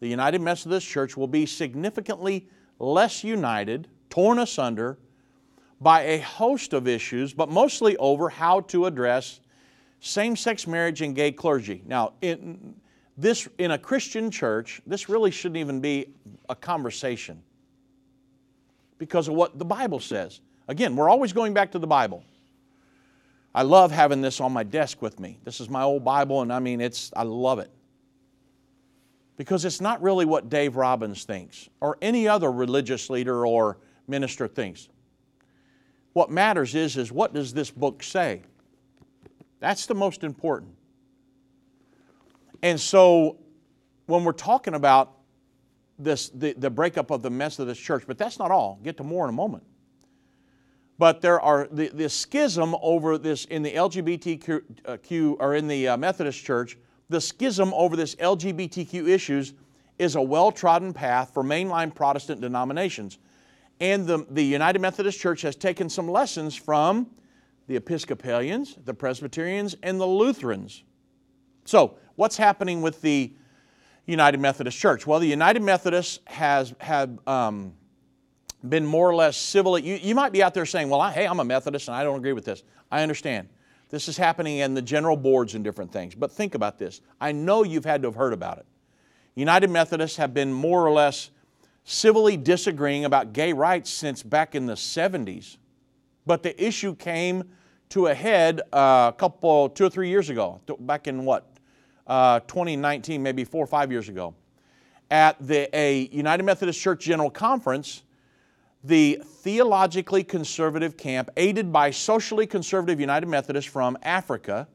[0.00, 2.48] the United Methodist Church will be significantly
[2.78, 4.98] less united, torn asunder
[5.80, 9.40] by a host of issues, but mostly over how to address
[10.00, 11.82] same sex marriage and gay clergy.
[11.86, 12.74] Now, in,
[13.16, 16.14] this, in a Christian church, this really shouldn't even be
[16.48, 17.42] a conversation
[18.98, 20.40] because of what the Bible says.
[20.68, 22.24] Again, we're always going back to the Bible.
[23.54, 25.38] I love having this on my desk with me.
[25.44, 27.70] This is my old Bible, and I mean, it's, I love it.
[29.36, 34.48] Because it's not really what Dave Robbins thinks or any other religious leader or minister
[34.48, 34.88] thinks.
[36.12, 38.42] What matters is, is what does this book say?
[39.60, 40.74] That's the most important.
[42.62, 43.38] And so
[44.06, 45.12] when we're talking about
[45.98, 48.80] this, the, the breakup of the Methodist church, but that's not all.
[48.82, 49.64] Get to more in a moment.
[50.98, 55.96] But there are the, the schism over this in the LGBTQ or in the uh,
[55.96, 56.78] Methodist Church.
[57.08, 59.54] The schism over this LGBTQ issues
[59.98, 63.18] is a well-trodden path for mainline Protestant denominations,
[63.80, 67.08] and the, the United Methodist Church has taken some lessons from
[67.66, 70.84] the Episcopalians, the Presbyterians, and the Lutherans.
[71.64, 73.32] So, what's happening with the
[74.06, 75.06] United Methodist Church?
[75.06, 77.72] Well, the United Methodists has had um,
[78.70, 79.78] been more or less civil.
[79.78, 82.04] You, you might be out there saying, well, I, hey, I'm a Methodist and I
[82.04, 82.62] don't agree with this.
[82.90, 83.48] I understand.
[83.88, 86.14] This is happening in the general boards and different things.
[86.14, 87.00] But think about this.
[87.20, 88.66] I know you've had to have heard about it.
[89.34, 91.30] United Methodists have been more or less
[91.84, 95.56] civilly disagreeing about gay rights since back in the 70s.
[96.26, 97.44] But the issue came
[97.90, 101.46] to a head uh, a couple, two or three years ago, back in what,
[102.08, 104.34] uh, 2019, maybe four or five years ago,
[105.10, 108.02] at the, a United Methodist Church General Conference
[108.86, 114.68] the theologically conservative camp, aided by socially conservative United Methodists from Africa,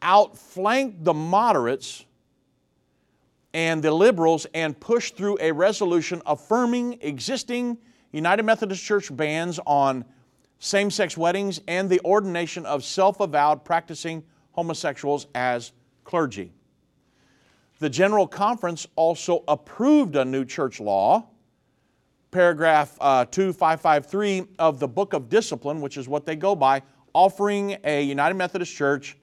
[0.00, 2.04] outflanked the moderates
[3.52, 7.78] and the liberals and pushed through a resolution affirming existing
[8.12, 10.04] United Methodist Church bans on
[10.60, 15.72] same sex weddings and the ordination of self avowed practicing homosexuals as
[16.04, 16.52] clergy.
[17.80, 21.28] The General Conference also approved a new church law
[22.34, 26.82] paragraph uh, 2553 of the Book of Discipline, which is what they go by,
[27.14, 29.16] offering a United Methodist Church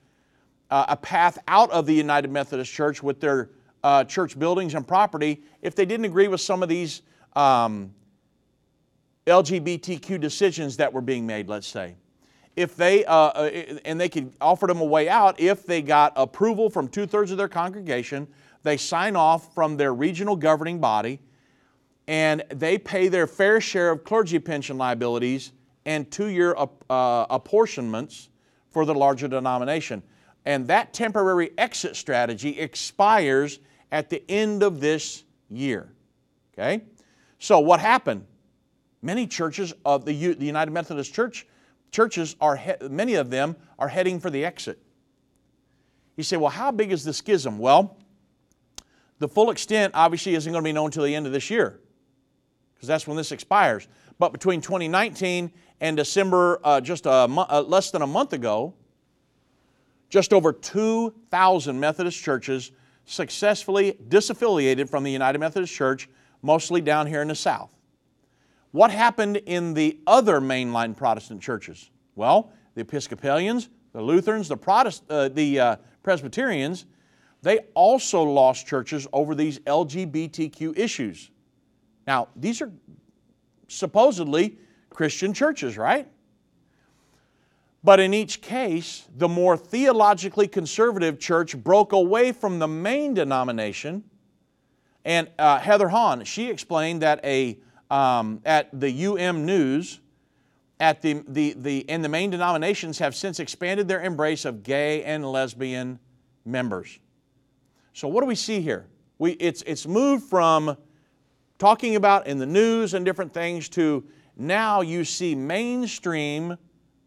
[0.71, 3.49] uh, a path out of the United Methodist Church with their
[3.83, 7.01] uh, church buildings and property if they didn't agree with some of these
[7.35, 7.93] um,
[9.27, 11.95] LGBTQ decisions that were being made, let's say.
[12.55, 13.49] If they, uh, uh,
[13.85, 17.31] and they could offer them a way out if they got approval from two thirds
[17.31, 18.27] of their congregation,
[18.63, 21.19] they sign off from their regional governing body,
[22.07, 25.51] and they pay their fair share of clergy pension liabilities
[25.85, 26.55] and two year
[26.89, 28.29] uh, apportionments
[28.69, 30.01] for the larger denomination.
[30.45, 33.59] And that temporary exit strategy expires
[33.91, 35.91] at the end of this year.
[36.53, 36.83] Okay?
[37.39, 38.25] So, what happened?
[39.01, 41.47] Many churches of the, United Methodist Church,
[41.91, 44.79] churches are, many of them are heading for the exit.
[46.17, 47.57] You say, well, how big is the schism?
[47.57, 47.97] Well,
[49.17, 51.79] the full extent obviously isn't going to be known until the end of this year
[52.81, 53.87] because that's when this expires.
[54.17, 55.51] But between 2019
[55.81, 58.73] and December, uh, just a mo- uh, less than a month ago,
[60.09, 62.71] just over 2,000 Methodist churches
[63.05, 66.09] successfully disaffiliated from the United Methodist Church,
[66.41, 67.71] mostly down here in the South.
[68.71, 71.91] What happened in the other mainline Protestant churches?
[72.15, 76.85] Well, the Episcopalians, the Lutherans, the, Protest, uh, the uh, Presbyterians,
[77.43, 81.29] they also lost churches over these LGBTQ issues.
[82.07, 82.71] Now, these are
[83.67, 84.57] supposedly
[84.89, 86.07] Christian churches, right?
[87.83, 94.03] But in each case, the more theologically conservative church broke away from the main denomination.
[95.03, 97.57] And uh, Heather Hahn, she explained that a,
[97.89, 99.99] um, at the UM News,
[100.79, 105.03] at the, the, the, and the main denominations have since expanded their embrace of gay
[105.03, 105.99] and lesbian
[106.45, 106.99] members.
[107.93, 108.87] So what do we see here?
[109.17, 110.77] We, it's, it's moved from
[111.61, 114.03] talking about in the news and different things to
[114.35, 116.57] now you see mainstream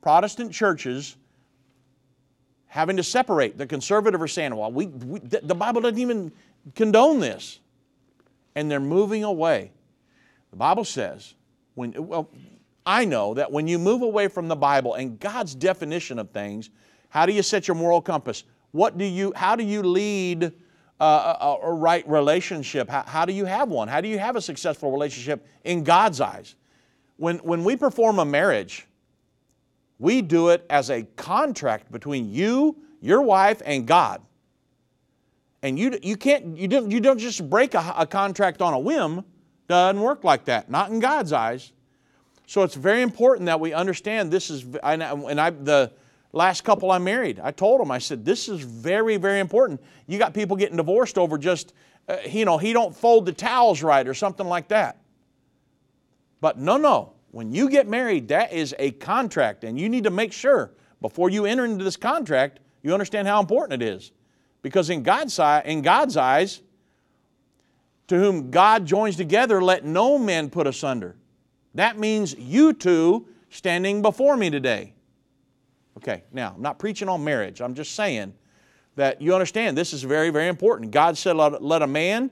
[0.00, 1.16] Protestant churches
[2.66, 3.58] having to separate.
[3.58, 6.30] The conservative are saying, well, we, we, the Bible doesn't even
[6.76, 7.58] condone this.
[8.54, 9.72] And they're moving away.
[10.52, 11.34] The Bible says,
[11.74, 12.30] when, well,
[12.86, 16.70] I know that when you move away from the Bible and God's definition of things,
[17.08, 18.44] how do you set your moral compass?
[18.70, 20.52] What do you, how do you lead
[21.00, 22.88] a, a, a right relationship?
[22.88, 23.88] How, how do you have one?
[23.88, 26.54] How do you have a successful relationship in God's eyes?
[27.16, 28.86] When, when we perform a marriage,
[29.98, 34.20] we do it as a contract between you, your wife, and God.
[35.62, 38.78] And you, you can't, you don't, you don't just break a, a contract on a
[38.78, 39.24] whim.
[39.66, 41.72] Doesn't work like that, not in God's eyes.
[42.46, 45.02] So it's very important that we understand this is, and
[45.40, 45.92] I, the
[46.34, 49.80] last couple I married, I told them, I said, this is very, very important.
[50.06, 51.72] You got people getting divorced over just,
[52.08, 54.98] uh, you know, he don't fold the towels right or something like that.
[56.40, 60.10] But no, no, when you get married, that is a contract, and you need to
[60.10, 64.12] make sure before you enter into this contract, you understand how important it is.
[64.62, 66.62] Because in God's, in God's eyes,
[68.08, 71.16] to whom God joins together, let no man put asunder.
[71.74, 74.94] That means you two standing before me today.
[75.98, 77.60] Okay, now, I'm not preaching on marriage.
[77.60, 78.34] I'm just saying
[78.96, 80.90] that you understand this is very, very important.
[80.90, 82.30] God said, let a man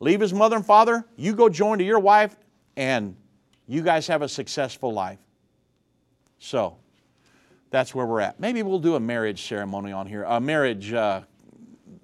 [0.00, 2.36] leave his mother and father, you go join to your wife,
[2.76, 3.16] and
[3.68, 5.18] you guys have a successful life.
[6.38, 6.76] So,
[7.70, 8.38] that's where we're at.
[8.40, 11.22] Maybe we'll do a marriage ceremony on here, a marriage uh,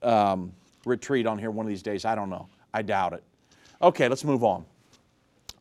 [0.02, 0.52] um,
[0.86, 2.04] retreat on here one of these days.
[2.04, 2.48] I don't know.
[2.72, 3.22] I doubt it.
[3.82, 4.64] Okay, let's move on.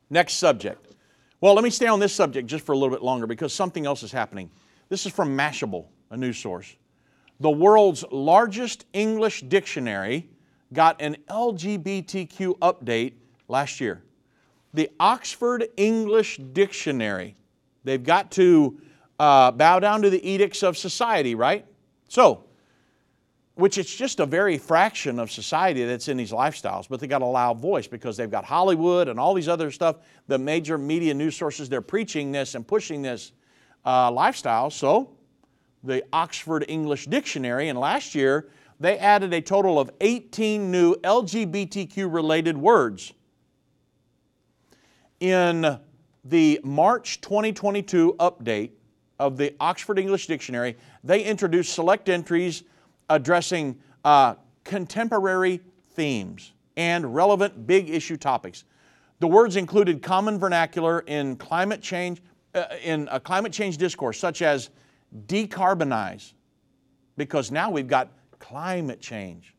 [0.10, 0.94] Next subject.
[1.42, 3.86] Well, let me stay on this subject just for a little bit longer because something
[3.86, 4.50] else is happening.
[4.90, 6.76] This is from Mashable, a news source.
[7.40, 10.30] The world's largest English dictionary
[10.74, 13.14] got an LGBTQ update
[13.48, 14.04] last year
[14.74, 17.36] the Oxford English Dictionary.
[17.84, 18.80] They've got to
[19.20, 21.66] uh, bow down to the edicts of society, right?
[22.08, 22.44] So,
[23.56, 27.24] which it's just a very fraction of society that's in these lifestyles, but they got
[27.24, 29.96] a loud voice because they've got Hollywood and all these other stuff,
[30.28, 33.32] the major media news sources, they're preaching this and pushing this
[33.88, 34.70] uh, lifestyle.
[34.70, 35.10] So,
[35.84, 42.14] the Oxford English Dictionary, and last year they added a total of 18 new LGBTQ
[42.14, 43.14] related words
[45.20, 45.80] in
[46.24, 48.72] the March 2022 update
[49.20, 52.64] of the Oxford English Dictionary, they introduced select entries
[53.10, 55.62] addressing uh, contemporary
[55.94, 58.66] themes and relevant big issue topics.
[59.20, 62.22] The words included common vernacular in climate change,
[62.58, 64.72] Uh, in a climate change discourse, such as
[65.28, 66.34] decarbonize,
[67.16, 69.54] because now we've got climate change.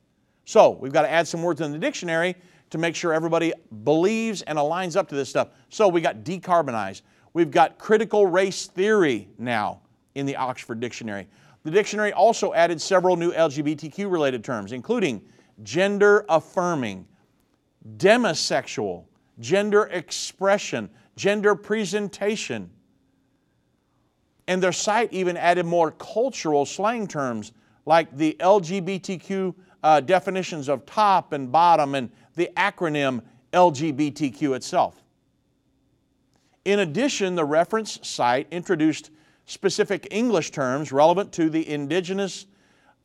[0.44, 2.34] So we've got to add some words in the dictionary
[2.70, 3.52] to make sure everybody
[3.84, 5.50] believes and aligns up to this stuff.
[5.68, 7.02] So we got decarbonize.
[7.34, 9.80] We've got critical race theory now
[10.16, 11.28] in the Oxford Dictionary.
[11.62, 15.22] The dictionary also added several new LGBTQ related terms, including
[15.62, 17.06] gender affirming,
[17.96, 19.04] demisexual,
[19.38, 22.70] gender expression, gender presentation.
[24.48, 27.52] And their site even added more cultural slang terms
[27.86, 33.22] like the LGBTQ uh, definitions of top and bottom and the acronym
[33.52, 35.02] LGBTQ itself.
[36.64, 39.10] In addition, the reference site introduced
[39.44, 42.46] specific English terms relevant to the indigenous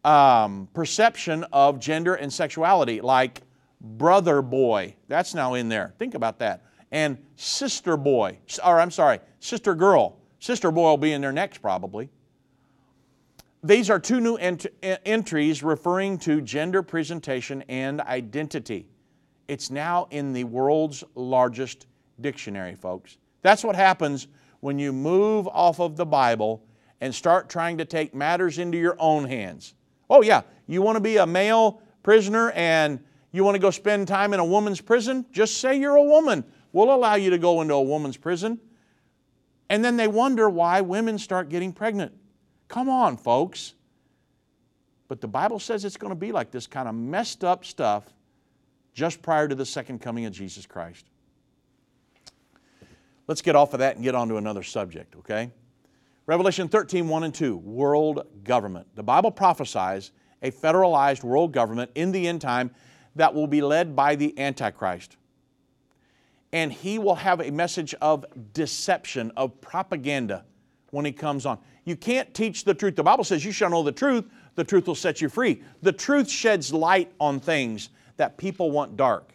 [0.04, 3.42] um, perception of gender and sexuality, like
[3.80, 4.96] brother boy.
[5.08, 5.94] That's now in there.
[6.00, 6.64] Think about that.
[6.92, 10.18] And sister boy, or I'm sorry, sister girl.
[10.44, 12.10] Sister boy will be in there next, probably.
[13.64, 18.90] These are two new ent- entries referring to gender presentation and identity.
[19.48, 21.88] It's now in the world's largest
[22.20, 23.20] dictionary, folks.
[23.42, 24.28] That's what happens
[24.60, 26.62] when you move off of the Bible
[27.00, 29.76] and start trying to take matters into your own hands.
[30.10, 34.10] Oh, yeah, you want to be a male prisoner and you want to go spend
[34.10, 35.26] time in a woman's prison?
[35.32, 36.44] Just say you're a woman.
[36.74, 38.60] We'll allow you to go into a woman's prison.
[39.70, 42.14] And then they wonder why women start getting pregnant.
[42.68, 43.74] Come on, folks.
[45.08, 48.04] But the Bible says it's going to be like this kind of messed up stuff
[48.94, 51.06] just prior to the second coming of Jesus Christ.
[53.28, 55.50] Let's get off of that and get on to another subject, okay?
[56.26, 58.88] Revelation 13, 1 and 2, world government.
[58.96, 60.12] The Bible prophesies
[60.42, 62.72] a federalized world government in the end time
[63.16, 65.18] that will be led by the Antichrist.
[66.54, 70.46] And he will have a message of deception, of propaganda
[70.92, 71.58] when he comes on.
[71.84, 72.96] You can't teach the truth.
[72.96, 74.26] The Bible says you shall know the truth,
[74.56, 75.64] the truth will set you free.
[75.82, 79.34] The truth sheds light on things that people want dark.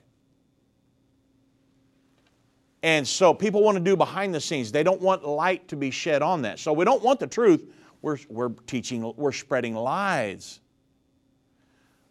[2.84, 4.70] And so people want to do behind the scenes.
[4.70, 6.60] They don't want light to be shed on that.
[6.60, 7.68] So we don't want the truth.
[8.02, 10.60] We're, we're teaching, we're spreading lies.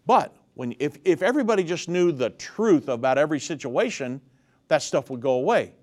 [0.06, 4.20] But when, if, if everybody just knew the truth about every situation,
[4.68, 5.74] that stuff would go away.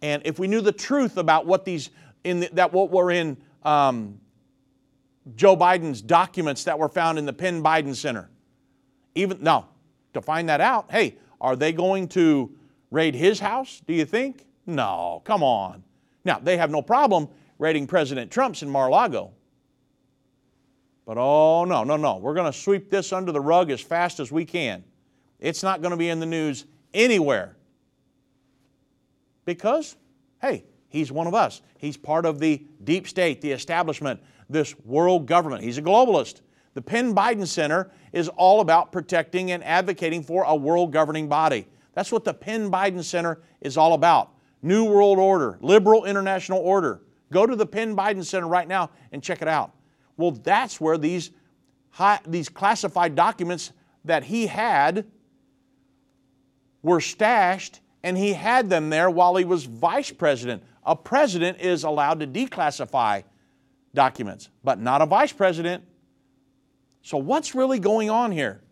[0.00, 1.90] And if we knew the truth about what these,
[2.24, 4.18] in the, that what were in um,
[5.36, 8.28] Joe Biden's documents that were found in the Penn Biden Center,
[9.14, 9.68] even now,
[10.14, 12.54] to find that out, hey, are they going to
[12.90, 14.46] raid his house, do you think?
[14.66, 15.82] No, come on.
[16.24, 19.32] Now, they have no problem raiding President Trump's in Mar a Lago.
[21.06, 22.18] But oh, no, no, no.
[22.18, 24.84] We're going to sweep this under the rug as fast as we can.
[25.40, 27.56] It's not going to be in the news anywhere.
[29.44, 29.96] Because,
[30.40, 31.62] hey, he's one of us.
[31.78, 35.64] He's part of the deep state, the establishment, this world government.
[35.64, 36.42] He's a globalist.
[36.74, 41.66] The Penn Biden Center is all about protecting and advocating for a world governing body.
[41.94, 44.30] That's what the Penn Biden Center is all about.
[44.62, 47.02] New World Order, liberal international order.
[47.30, 49.72] Go to the Penn Biden Center right now and check it out.
[50.16, 51.30] Well, that's where these,
[51.90, 53.72] high, these classified documents
[54.04, 55.06] that he had
[56.82, 60.62] were stashed, and he had them there while he was vice president.
[60.84, 63.24] A president is allowed to declassify
[63.94, 65.84] documents, but not a vice president.
[67.02, 68.62] So, what's really going on here?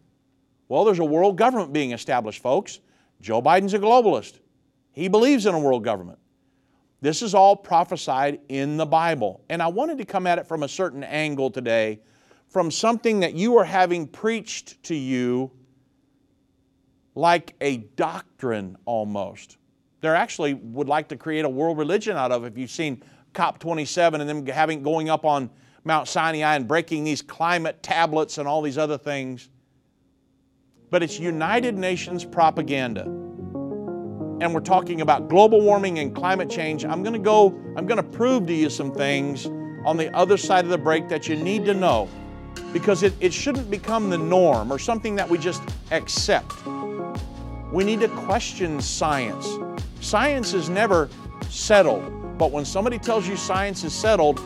[0.68, 2.80] Well, there's a world government being established, folks.
[3.20, 4.38] Joe Biden's a globalist.
[4.92, 6.18] He believes in a world government.
[7.00, 9.42] This is all prophesied in the Bible.
[9.48, 12.00] And I wanted to come at it from a certain angle today,
[12.48, 15.50] from something that you are having preached to you
[17.20, 19.58] like a doctrine almost.
[20.00, 22.46] They actually would like to create a world religion out of.
[22.46, 23.02] If you've seen
[23.34, 25.50] COP27 and them having going up on
[25.84, 29.50] Mount Sinai and breaking these climate tablets and all these other things.
[30.88, 33.02] But it's United Nations propaganda.
[33.02, 36.86] And we're talking about global warming and climate change.
[36.86, 39.44] I'm going to go, I'm going to prove to you some things
[39.84, 42.08] on the other side of the break that you need to know
[42.72, 46.54] because it, it shouldn't become the norm or something that we just accept.
[47.72, 49.48] We need to question science.
[50.00, 51.08] Science is never
[51.48, 54.40] settled, but when somebody tells you science is settled,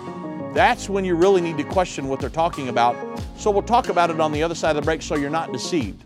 [0.55, 2.97] that's when you really need to question what they're talking about.
[3.37, 5.53] So we'll talk about it on the other side of the break so you're not
[5.53, 6.05] deceived.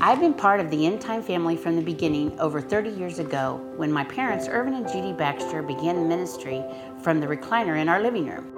[0.00, 3.60] I've been part of the End Time family from the beginning over 30 years ago
[3.76, 6.62] when my parents, Irvin and Judy Baxter, began ministry
[7.02, 8.51] from the recliner in our living room.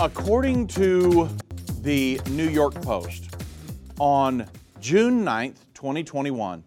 [0.00, 1.28] According to
[1.82, 3.36] the New York Post,
[3.98, 4.48] on
[4.80, 6.64] June 9th, 2021,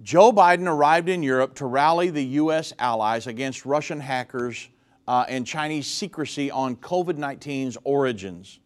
[0.00, 2.72] Joe Biden arrived in Europe to rally the U.S.
[2.78, 4.68] allies against Russian hackers
[5.08, 8.60] uh, and Chinese secrecy on COVID 19's origins.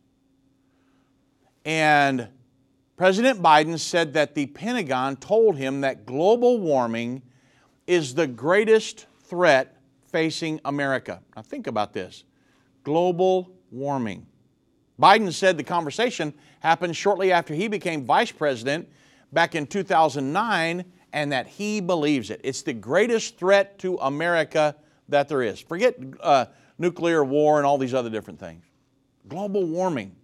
[1.65, 2.29] And
[2.99, 7.23] President Biden said that the Pentagon told him that global warming
[7.87, 9.75] is the greatest threat
[10.13, 11.23] facing America.
[11.35, 12.25] Now, think about this
[12.89, 14.27] global warming.
[14.99, 18.89] Biden said the conversation happened shortly after he became vice president
[19.31, 22.41] back in 2009 and that he believes it.
[22.43, 24.75] It's the greatest threat to America
[25.11, 25.61] that there is.
[25.61, 26.47] Forget uh,
[26.79, 28.65] nuclear war and all these other different things.
[29.29, 30.17] Global warming.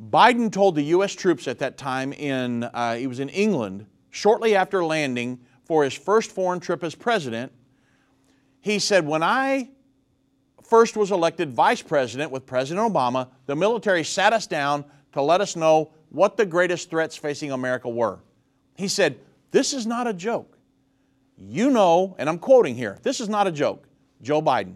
[0.00, 1.12] Biden told the U.S.
[1.12, 5.94] troops at that time in, uh, he was in England, shortly after landing for his
[5.94, 7.50] first foreign trip as president.
[8.60, 9.70] He said, When I
[10.74, 15.40] first was elected vice president with President Obama, the military sat us down to let
[15.40, 18.18] us know what the greatest threats facing America were.
[18.74, 19.20] He said,
[19.52, 20.58] This is not a joke.
[21.38, 23.86] You know, and I'm quoting here, this is not a joke,
[24.20, 24.74] Joe Biden.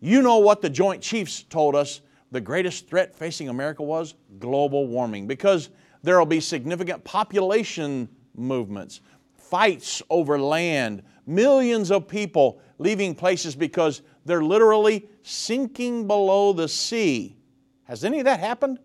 [0.00, 2.00] You know what the Joint Chiefs told us
[2.32, 4.16] the greatest threat facing America was?
[4.40, 5.28] Global warming.
[5.28, 5.70] Because
[6.02, 9.00] there will be significant population movements,
[9.36, 17.36] fights over land, millions of people leaving places because they're literally sinking below the sea.
[17.84, 18.78] Has any of that happened?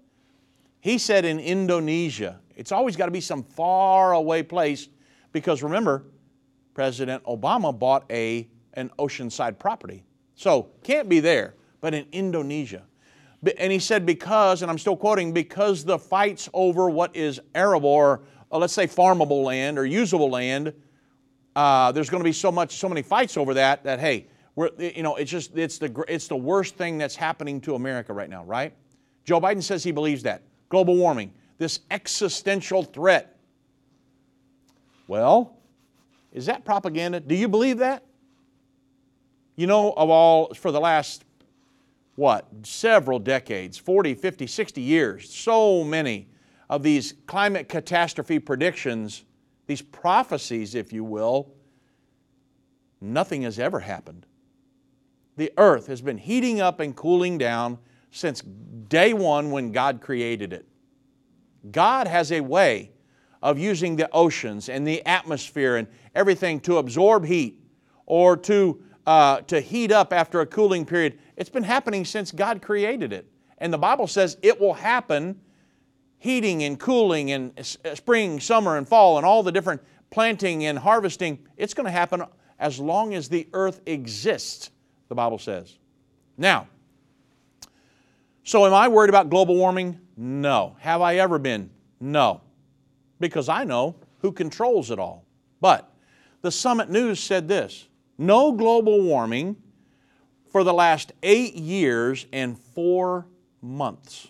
[0.79, 2.39] He said in Indonesia.
[2.55, 4.89] It's always got to be some far away place
[5.31, 6.05] because remember,
[6.73, 10.03] President Obama bought a, an oceanside property.
[10.35, 12.83] So can't be there, but in Indonesia.
[13.59, 17.89] And he said, because, and I'm still quoting, because the fights over what is arable
[17.89, 20.73] or uh, let's say farmable land or usable land,
[21.57, 24.69] uh, there's going to be so much, so many fights over that that hey, we're,
[24.77, 28.29] you know, it's just it's the it's the worst thing that's happening to America right
[28.29, 28.73] now, right?
[29.25, 33.39] Joe Biden says he believes that global warming, this existential threat.
[35.07, 35.57] Well,
[36.31, 37.21] is that propaganda?
[37.21, 38.03] Do you believe that?
[39.55, 41.25] You know, of all for the last
[42.17, 46.27] what several decades 40 50 60 years so many
[46.67, 49.23] of these climate catastrophe predictions
[49.67, 51.53] these prophecies if you will
[52.99, 54.25] nothing has ever happened.
[55.35, 57.77] The earth has been heating up and cooling down
[58.11, 60.65] since day one when god created it.
[61.71, 62.91] God has a way
[63.43, 67.61] of using the oceans and the atmosphere and everything to absorb heat
[68.05, 71.19] or to, uh, to heat up after a cooling period.
[71.35, 73.29] It's been happening since God created it.
[73.59, 75.39] And the Bible says it will happen
[76.19, 80.79] heating and cooling and uh, spring, summer, and fall, and all the different planting and
[80.79, 81.39] harvesting.
[81.57, 82.23] It's going to happen
[82.59, 84.71] as long as the earth exists,
[85.09, 85.77] the Bible says.
[86.37, 86.67] Now,
[88.43, 89.99] so am I worried about global warming?
[90.15, 90.77] No.
[90.79, 91.69] Have I ever been?
[91.99, 92.41] No.
[93.19, 95.25] Because I know who controls it all.
[95.59, 95.91] But
[96.41, 97.87] the Summit News said this
[98.17, 99.57] no global warming
[100.51, 103.27] for the last eight years and four
[103.61, 104.27] months.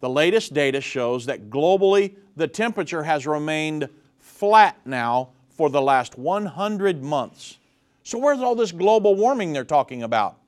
[0.00, 3.88] The latest data shows that globally the temperature has remained
[4.18, 7.58] flat now for the last 100 months.
[8.02, 10.38] So, where's all this global warming they're talking about?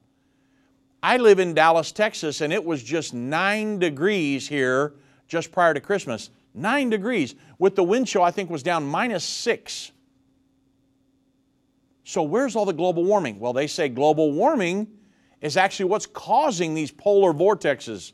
[1.02, 4.94] I live in Dallas, Texas, and it was just nine degrees here
[5.28, 6.30] just prior to Christmas.
[6.54, 7.34] Nine degrees.
[7.58, 9.92] With the wind chill, I think was down minus six.
[12.04, 13.38] So, where's all the global warming?
[13.38, 14.86] Well, they say global warming
[15.40, 18.12] is actually what's causing these polar vortexes.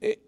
[0.00, 0.22] It,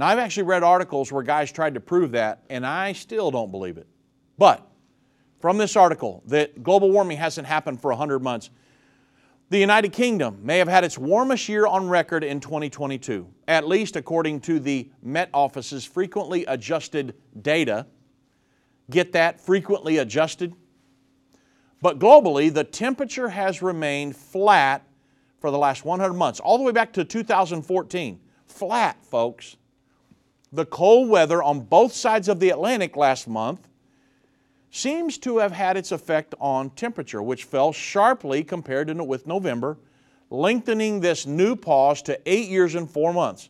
[0.00, 3.50] now, I've actually read articles where guys tried to prove that, and I still don't
[3.50, 3.86] believe it.
[4.38, 4.66] But
[5.40, 8.50] from this article, that global warming hasn't happened for 100 months.
[9.50, 13.96] The United Kingdom may have had its warmest year on record in 2022, at least
[13.96, 17.86] according to the Met Office's frequently adjusted data
[18.90, 20.54] get that frequently adjusted.
[21.80, 24.86] But globally, the temperature has remained flat
[25.40, 28.20] for the last 100 months, all the way back to 2014.
[28.46, 29.56] Flat, folks.
[30.52, 33.68] The cold weather on both sides of the Atlantic last month
[34.70, 39.78] seems to have had its effect on temperature, which fell sharply compared to with November,
[40.28, 43.48] lengthening this new pause to eight years and four months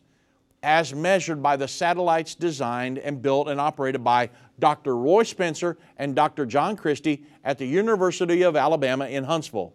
[0.63, 4.29] as measured by the satellites designed and built and operated by
[4.59, 4.95] Dr.
[4.95, 6.45] Roy Spencer and Dr.
[6.45, 9.73] John Christy at the University of Alabama in Huntsville.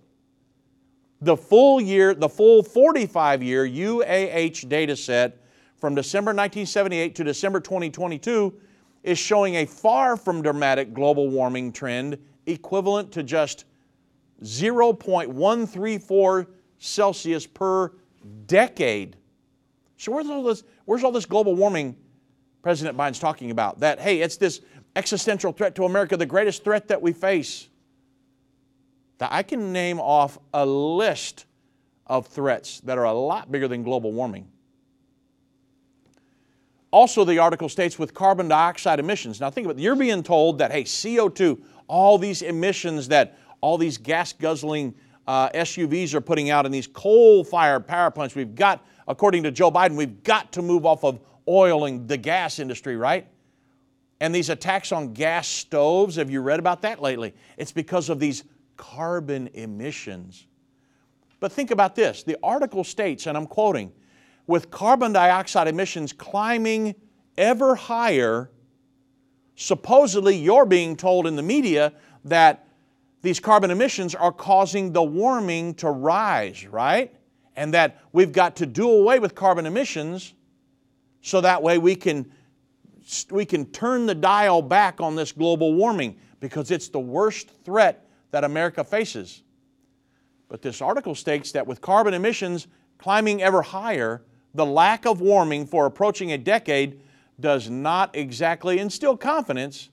[1.20, 5.39] The full year, the full 45 year UAH data set
[5.79, 8.55] from December 1978 to December 2022
[9.03, 13.66] is showing a far from dramatic global warming trend equivalent to just
[14.43, 16.47] 0.134
[16.79, 17.93] Celsius per
[18.47, 19.16] decade.
[19.97, 21.97] So where's all this, where's all this global warming
[22.62, 23.81] President Biden's talking about?
[23.81, 24.61] That, hey, it's this
[24.95, 27.68] existential threat to America, the greatest threat that we face.
[29.18, 31.47] That I can name off a list
[32.07, 34.49] of threats that are a lot bigger than global warming.
[36.91, 39.41] Also, the article states with carbon dioxide emissions.
[39.41, 39.82] Now, think about it.
[39.82, 44.95] You're being told that, hey, CO2, all these emissions that all these gas guzzling
[45.26, 48.34] uh, SUVs are putting out and these coal fired power plants.
[48.34, 52.16] We've got, according to Joe Biden, we've got to move off of oil and the
[52.16, 53.26] gas industry, right?
[54.20, 57.34] And these attacks on gas stoves, have you read about that lately?
[57.57, 58.45] It's because of these
[58.76, 60.47] carbon emissions.
[61.41, 63.93] But think about this the article states, and I'm quoting,
[64.47, 66.95] with carbon dioxide emissions climbing
[67.37, 68.51] ever higher,
[69.55, 71.93] supposedly you're being told in the media
[72.25, 72.67] that
[73.23, 77.13] these carbon emissions are causing the warming to rise, right?
[77.57, 80.35] And that we've got to do away with carbon emissions
[81.23, 82.31] so that way we can,
[83.31, 88.09] we can turn the dial back on this global warming because it's the worst threat
[88.31, 89.43] that America faces.
[90.49, 92.69] But this article states that with carbon emissions
[92.99, 94.23] climbing ever higher,
[94.57, 97.01] the lack of warming for approaching a decade
[97.39, 99.91] does not exactly instill confidence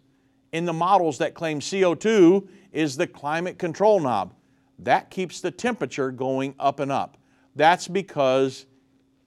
[0.53, 4.33] in the models that claim CO2 is the climate control knob.
[4.79, 7.17] That keeps the temperature going up and up.
[7.55, 8.65] That's because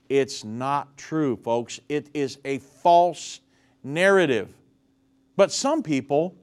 [0.08, 1.80] it's not true, folks.
[1.88, 3.40] It is a false
[3.84, 4.54] narrative.
[5.36, 6.34] But some people,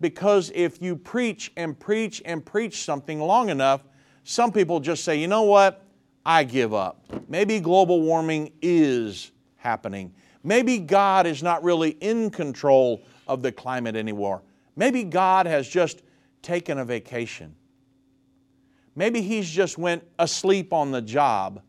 [0.00, 3.82] because if you preach and preach and preach something long enough,
[4.24, 5.86] some people just say, you know what?
[6.24, 7.04] I give up.
[7.28, 10.14] Maybe global warming is happening.
[10.44, 14.42] Maybe God is not really in control of the climate anymore.
[14.76, 16.02] Maybe God has just
[16.42, 17.54] taken a vacation.
[18.94, 21.62] Maybe He's just went asleep on the job.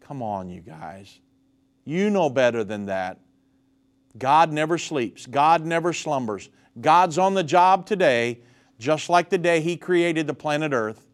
[0.00, 1.20] Come on, you guys.
[1.84, 3.20] You know better than that.
[4.18, 6.50] God never sleeps, God never slumbers.
[6.80, 8.40] God's on the job today,
[8.78, 11.06] just like the day He created the planet Earth,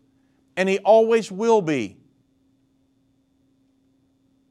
[0.57, 1.97] and He always will be.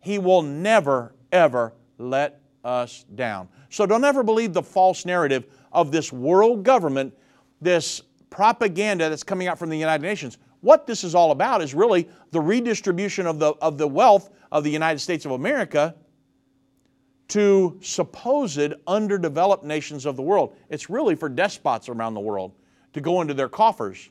[0.01, 3.49] He will never, ever let us down.
[3.69, 7.13] So don't ever believe the false narrative of this world government,
[7.61, 10.37] this propaganda that's coming out from the United Nations.
[10.61, 14.63] What this is all about is really the redistribution of the, of the wealth of
[14.63, 15.95] the United States of America
[17.29, 20.55] to supposed underdeveloped nations of the world.
[20.69, 22.53] It's really for despots around the world
[22.93, 24.09] to go into their coffers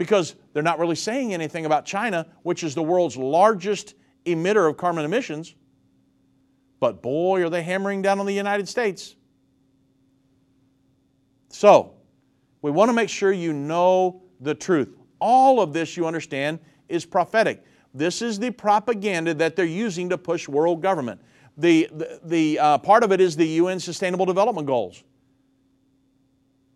[0.00, 4.78] because they're not really saying anything about China, which is the world's largest emitter of
[4.78, 5.54] carbon emissions.
[6.80, 9.14] But boy, are they hammering down on the United States.
[11.50, 11.92] So,
[12.62, 14.96] we want to make sure you know the truth.
[15.18, 17.62] All of this, you understand, is prophetic.
[17.92, 21.20] This is the propaganda that they're using to push world government.
[21.58, 25.04] The, the, the uh, part of it is the UN Sustainable Development Goals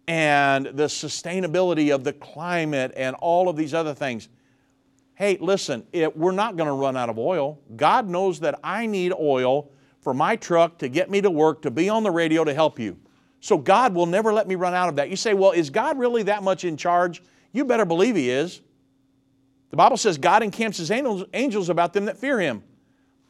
[0.06, 4.28] and the sustainability of the climate and all of these other things.
[5.14, 7.60] Hey, listen, it, we're not going to run out of oil.
[7.76, 11.70] God knows that I need oil for my truck to get me to work, to
[11.70, 12.98] be on the radio, to help you.
[13.40, 15.10] So God will never let me run out of that.
[15.10, 17.22] You say, well, is God really that much in charge?
[17.52, 18.60] You better believe He is.
[19.70, 22.62] The Bible says God encamps His angels, angels about them that fear Him.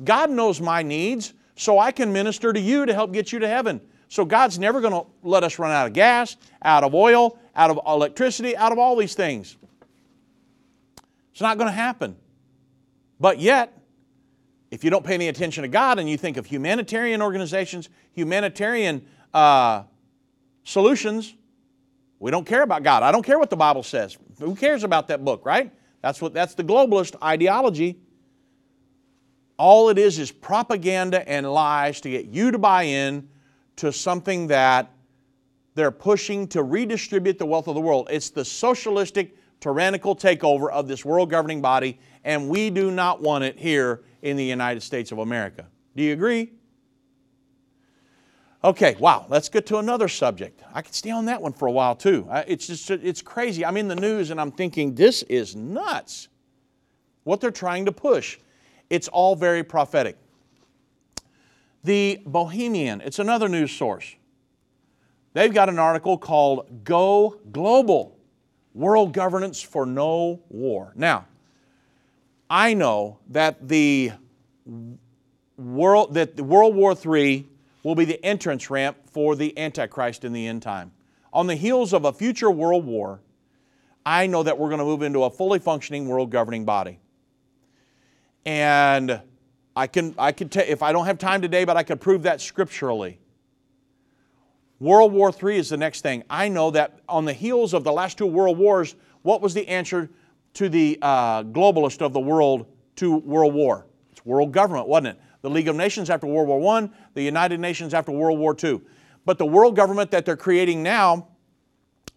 [0.03, 3.49] God knows my needs, so I can minister to you to help get you to
[3.49, 3.81] heaven.
[4.09, 7.71] So God's never going to let us run out of gas, out of oil, out
[7.71, 9.57] of electricity, out of all these things.
[11.33, 12.17] It's not going to happen.
[13.19, 13.77] But yet,
[14.71, 19.05] if you don't pay any attention to God and you think of humanitarian organizations, humanitarian
[19.33, 19.85] uh,
[20.65, 21.35] solutions,
[22.19, 23.03] we don't care about God.
[23.03, 24.17] I don't care what the Bible says.
[24.41, 25.73] Who cares about that book, right?
[26.01, 27.99] That's what that's the globalist ideology.
[29.57, 33.29] All it is is propaganda and lies to get you to buy in
[33.77, 34.91] to something that
[35.75, 38.09] they're pushing to redistribute the wealth of the world.
[38.11, 43.45] It's the socialistic tyrannical takeover of this world governing body, and we do not want
[43.45, 45.66] it here in the United States of America.
[45.97, 46.53] Do you agree?
[48.62, 50.62] Okay, wow, let's get to another subject.
[50.72, 52.27] I could stay on that one for a while too.
[52.47, 53.64] It's just, it's crazy.
[53.64, 56.29] I'm in the news and I'm thinking, this is nuts.
[57.25, 58.39] What they're trying to push.
[58.89, 60.16] It's all very prophetic.
[61.85, 64.16] The Bohemian, it's another news source.
[65.35, 68.14] They've got an article called Go Global.
[68.74, 70.93] World Governance for No War.
[70.97, 71.26] Now,
[72.51, 74.12] I know that the
[75.57, 77.47] world that World War III
[77.85, 80.91] will be the entrance ramp for the Antichrist in the end time.
[81.32, 83.20] On the heels of a future world war,
[84.05, 86.99] I know that we're going to move into a fully functioning world governing body.
[88.45, 89.20] And
[89.77, 92.22] I can, I could, t- if I don't have time today, but I could prove
[92.22, 93.18] that scripturally.
[94.79, 96.25] World War III is the next thing.
[96.29, 99.66] I know that on the heels of the last two world wars, what was the
[99.68, 100.11] answer
[100.55, 102.66] to the uh, globalist of the world
[102.97, 103.87] to world war?
[104.12, 105.22] It's world government, wasn't it?
[105.43, 108.81] The League of Nations after World War I, the United Nations after World War II.
[109.25, 111.29] But the world government that they're creating now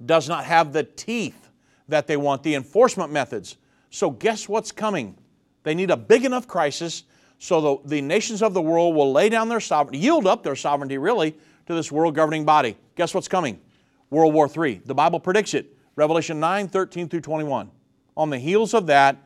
[0.06, 1.50] does not have the teeth,
[1.88, 3.58] that they want, the enforcement methods.
[3.90, 5.18] So, guess what's coming?
[5.64, 7.04] They need a big enough crisis
[7.40, 10.56] so the, the nations of the world will lay down their sovereignty, yield up their
[10.56, 11.36] sovereignty really
[11.68, 12.78] to this world governing body.
[12.96, 13.60] Guess what's coming?
[14.10, 14.82] World War III.
[14.86, 15.76] The Bible predicts it.
[15.96, 17.70] Revelation 9 13 through 21.
[18.16, 19.18] On the heels of that,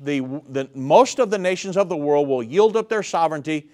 [0.00, 3.68] the, the, most of the nations of the world will yield up their sovereignty.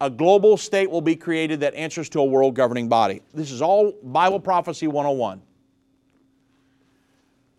[0.00, 3.22] A global state will be created that answers to a world governing body.
[3.34, 5.42] This is all Bible prophecy 101.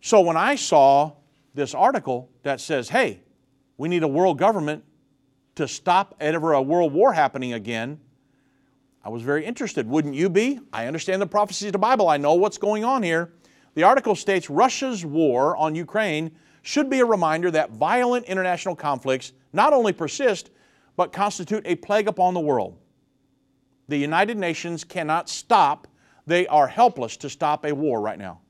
[0.02, 1.14] So when I saw
[1.54, 3.20] this article that says, hey,
[3.78, 4.84] we need a world government
[5.62, 8.00] to stop ever a world war happening again,
[9.04, 9.88] I was very interested.
[9.88, 10.60] Wouldn't you be?
[10.72, 12.08] I understand the prophecies of the Bible.
[12.08, 13.34] I know what's going on here.
[13.74, 16.32] The article states Russia's war on Ukraine
[16.62, 20.52] should be a reminder that violent international conflicts not only persist,
[20.96, 22.78] but constitute a plague upon the world.
[23.88, 25.88] The United Nations cannot stop,
[26.28, 28.42] they are helpless to stop a war right now.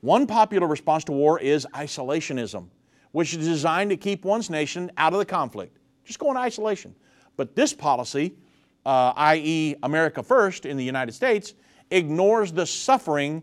[0.00, 2.68] One popular response to war is isolationism,
[3.12, 5.78] which is designed to keep one's nation out of the conflict.
[6.04, 6.94] Just go in isolation.
[7.36, 8.34] But this policy,
[8.86, 11.54] uh, i.e., America First in the United States,
[11.90, 13.42] ignores the suffering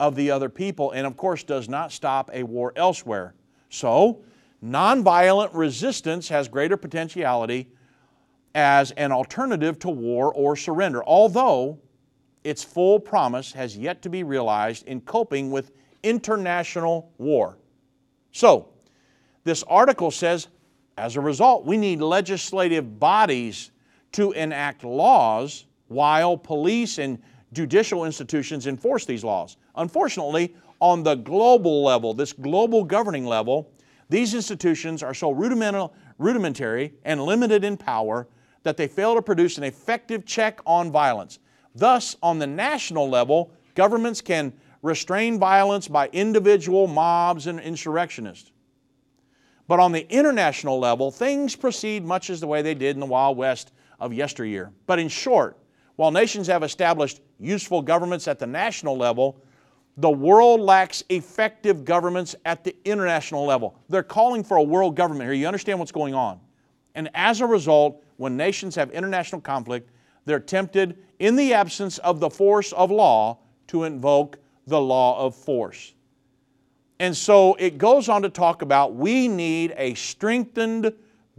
[0.00, 3.34] of the other people and, of course, does not stop a war elsewhere.
[3.68, 4.22] So,
[4.62, 7.68] nonviolent resistance has greater potentiality
[8.54, 11.78] as an alternative to war or surrender, although
[12.44, 17.58] its full promise has yet to be realized in coping with international war.
[18.32, 18.68] So,
[19.44, 20.48] this article says,
[20.96, 23.70] as a result, we need legislative bodies
[24.12, 27.20] to enact laws while police and
[27.52, 29.56] judicial institutions enforce these laws.
[29.76, 33.70] Unfortunately, on the global level, this global governing level,
[34.08, 38.28] these institutions are so rudimentary and limited in power
[38.62, 41.38] that they fail to produce an effective check on violence.
[41.74, 48.52] Thus, on the national level, governments can restrain violence by individual mobs and insurrectionists.
[49.66, 53.06] But on the international level, things proceed much as the way they did in the
[53.06, 54.72] Wild West of yesteryear.
[54.86, 55.58] But in short,
[55.96, 59.40] while nations have established useful governments at the national level,
[59.96, 63.78] the world lacks effective governments at the international level.
[63.88, 65.34] They're calling for a world government here.
[65.34, 66.40] You understand what's going on.
[66.96, 69.90] And as a result, when nations have international conflict,
[70.24, 73.38] they're tempted, in the absence of the force of law,
[73.68, 75.94] to invoke the law of force.
[77.04, 80.90] And so it goes on to talk about we need a strengthened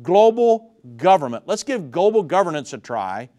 [0.03, 1.45] global government.
[1.47, 3.29] Let's give global governance a try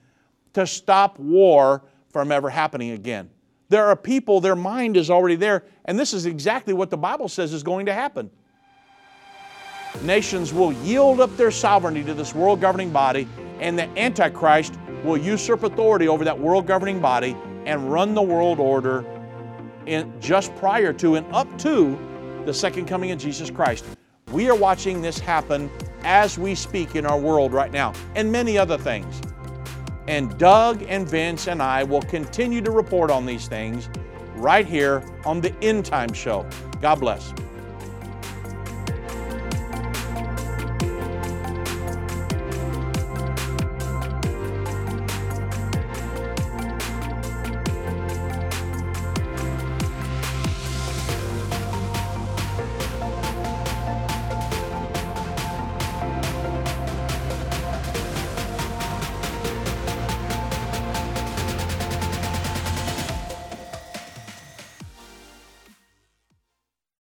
[0.55, 3.31] to stop war from ever happening again.
[3.69, 7.29] There are people, their mind is already there, and this is exactly what the Bible
[7.29, 8.29] says is going to happen.
[10.03, 13.29] Nations will yield up their sovereignty to this world governing body,
[13.61, 14.75] and the Antichrist
[15.05, 19.05] will usurp authority over that world governing body and run the world order
[19.87, 21.97] in just prior to and up to
[22.47, 23.85] the second coming of Jesus Christ.
[24.33, 25.71] We are watching this happen
[26.05, 29.21] as we speak in our world right now, and many other things.
[30.09, 33.89] And Doug and Vince and I will continue to report on these things
[34.37, 36.49] right here on the End Time Show.
[36.81, 37.33] God bless.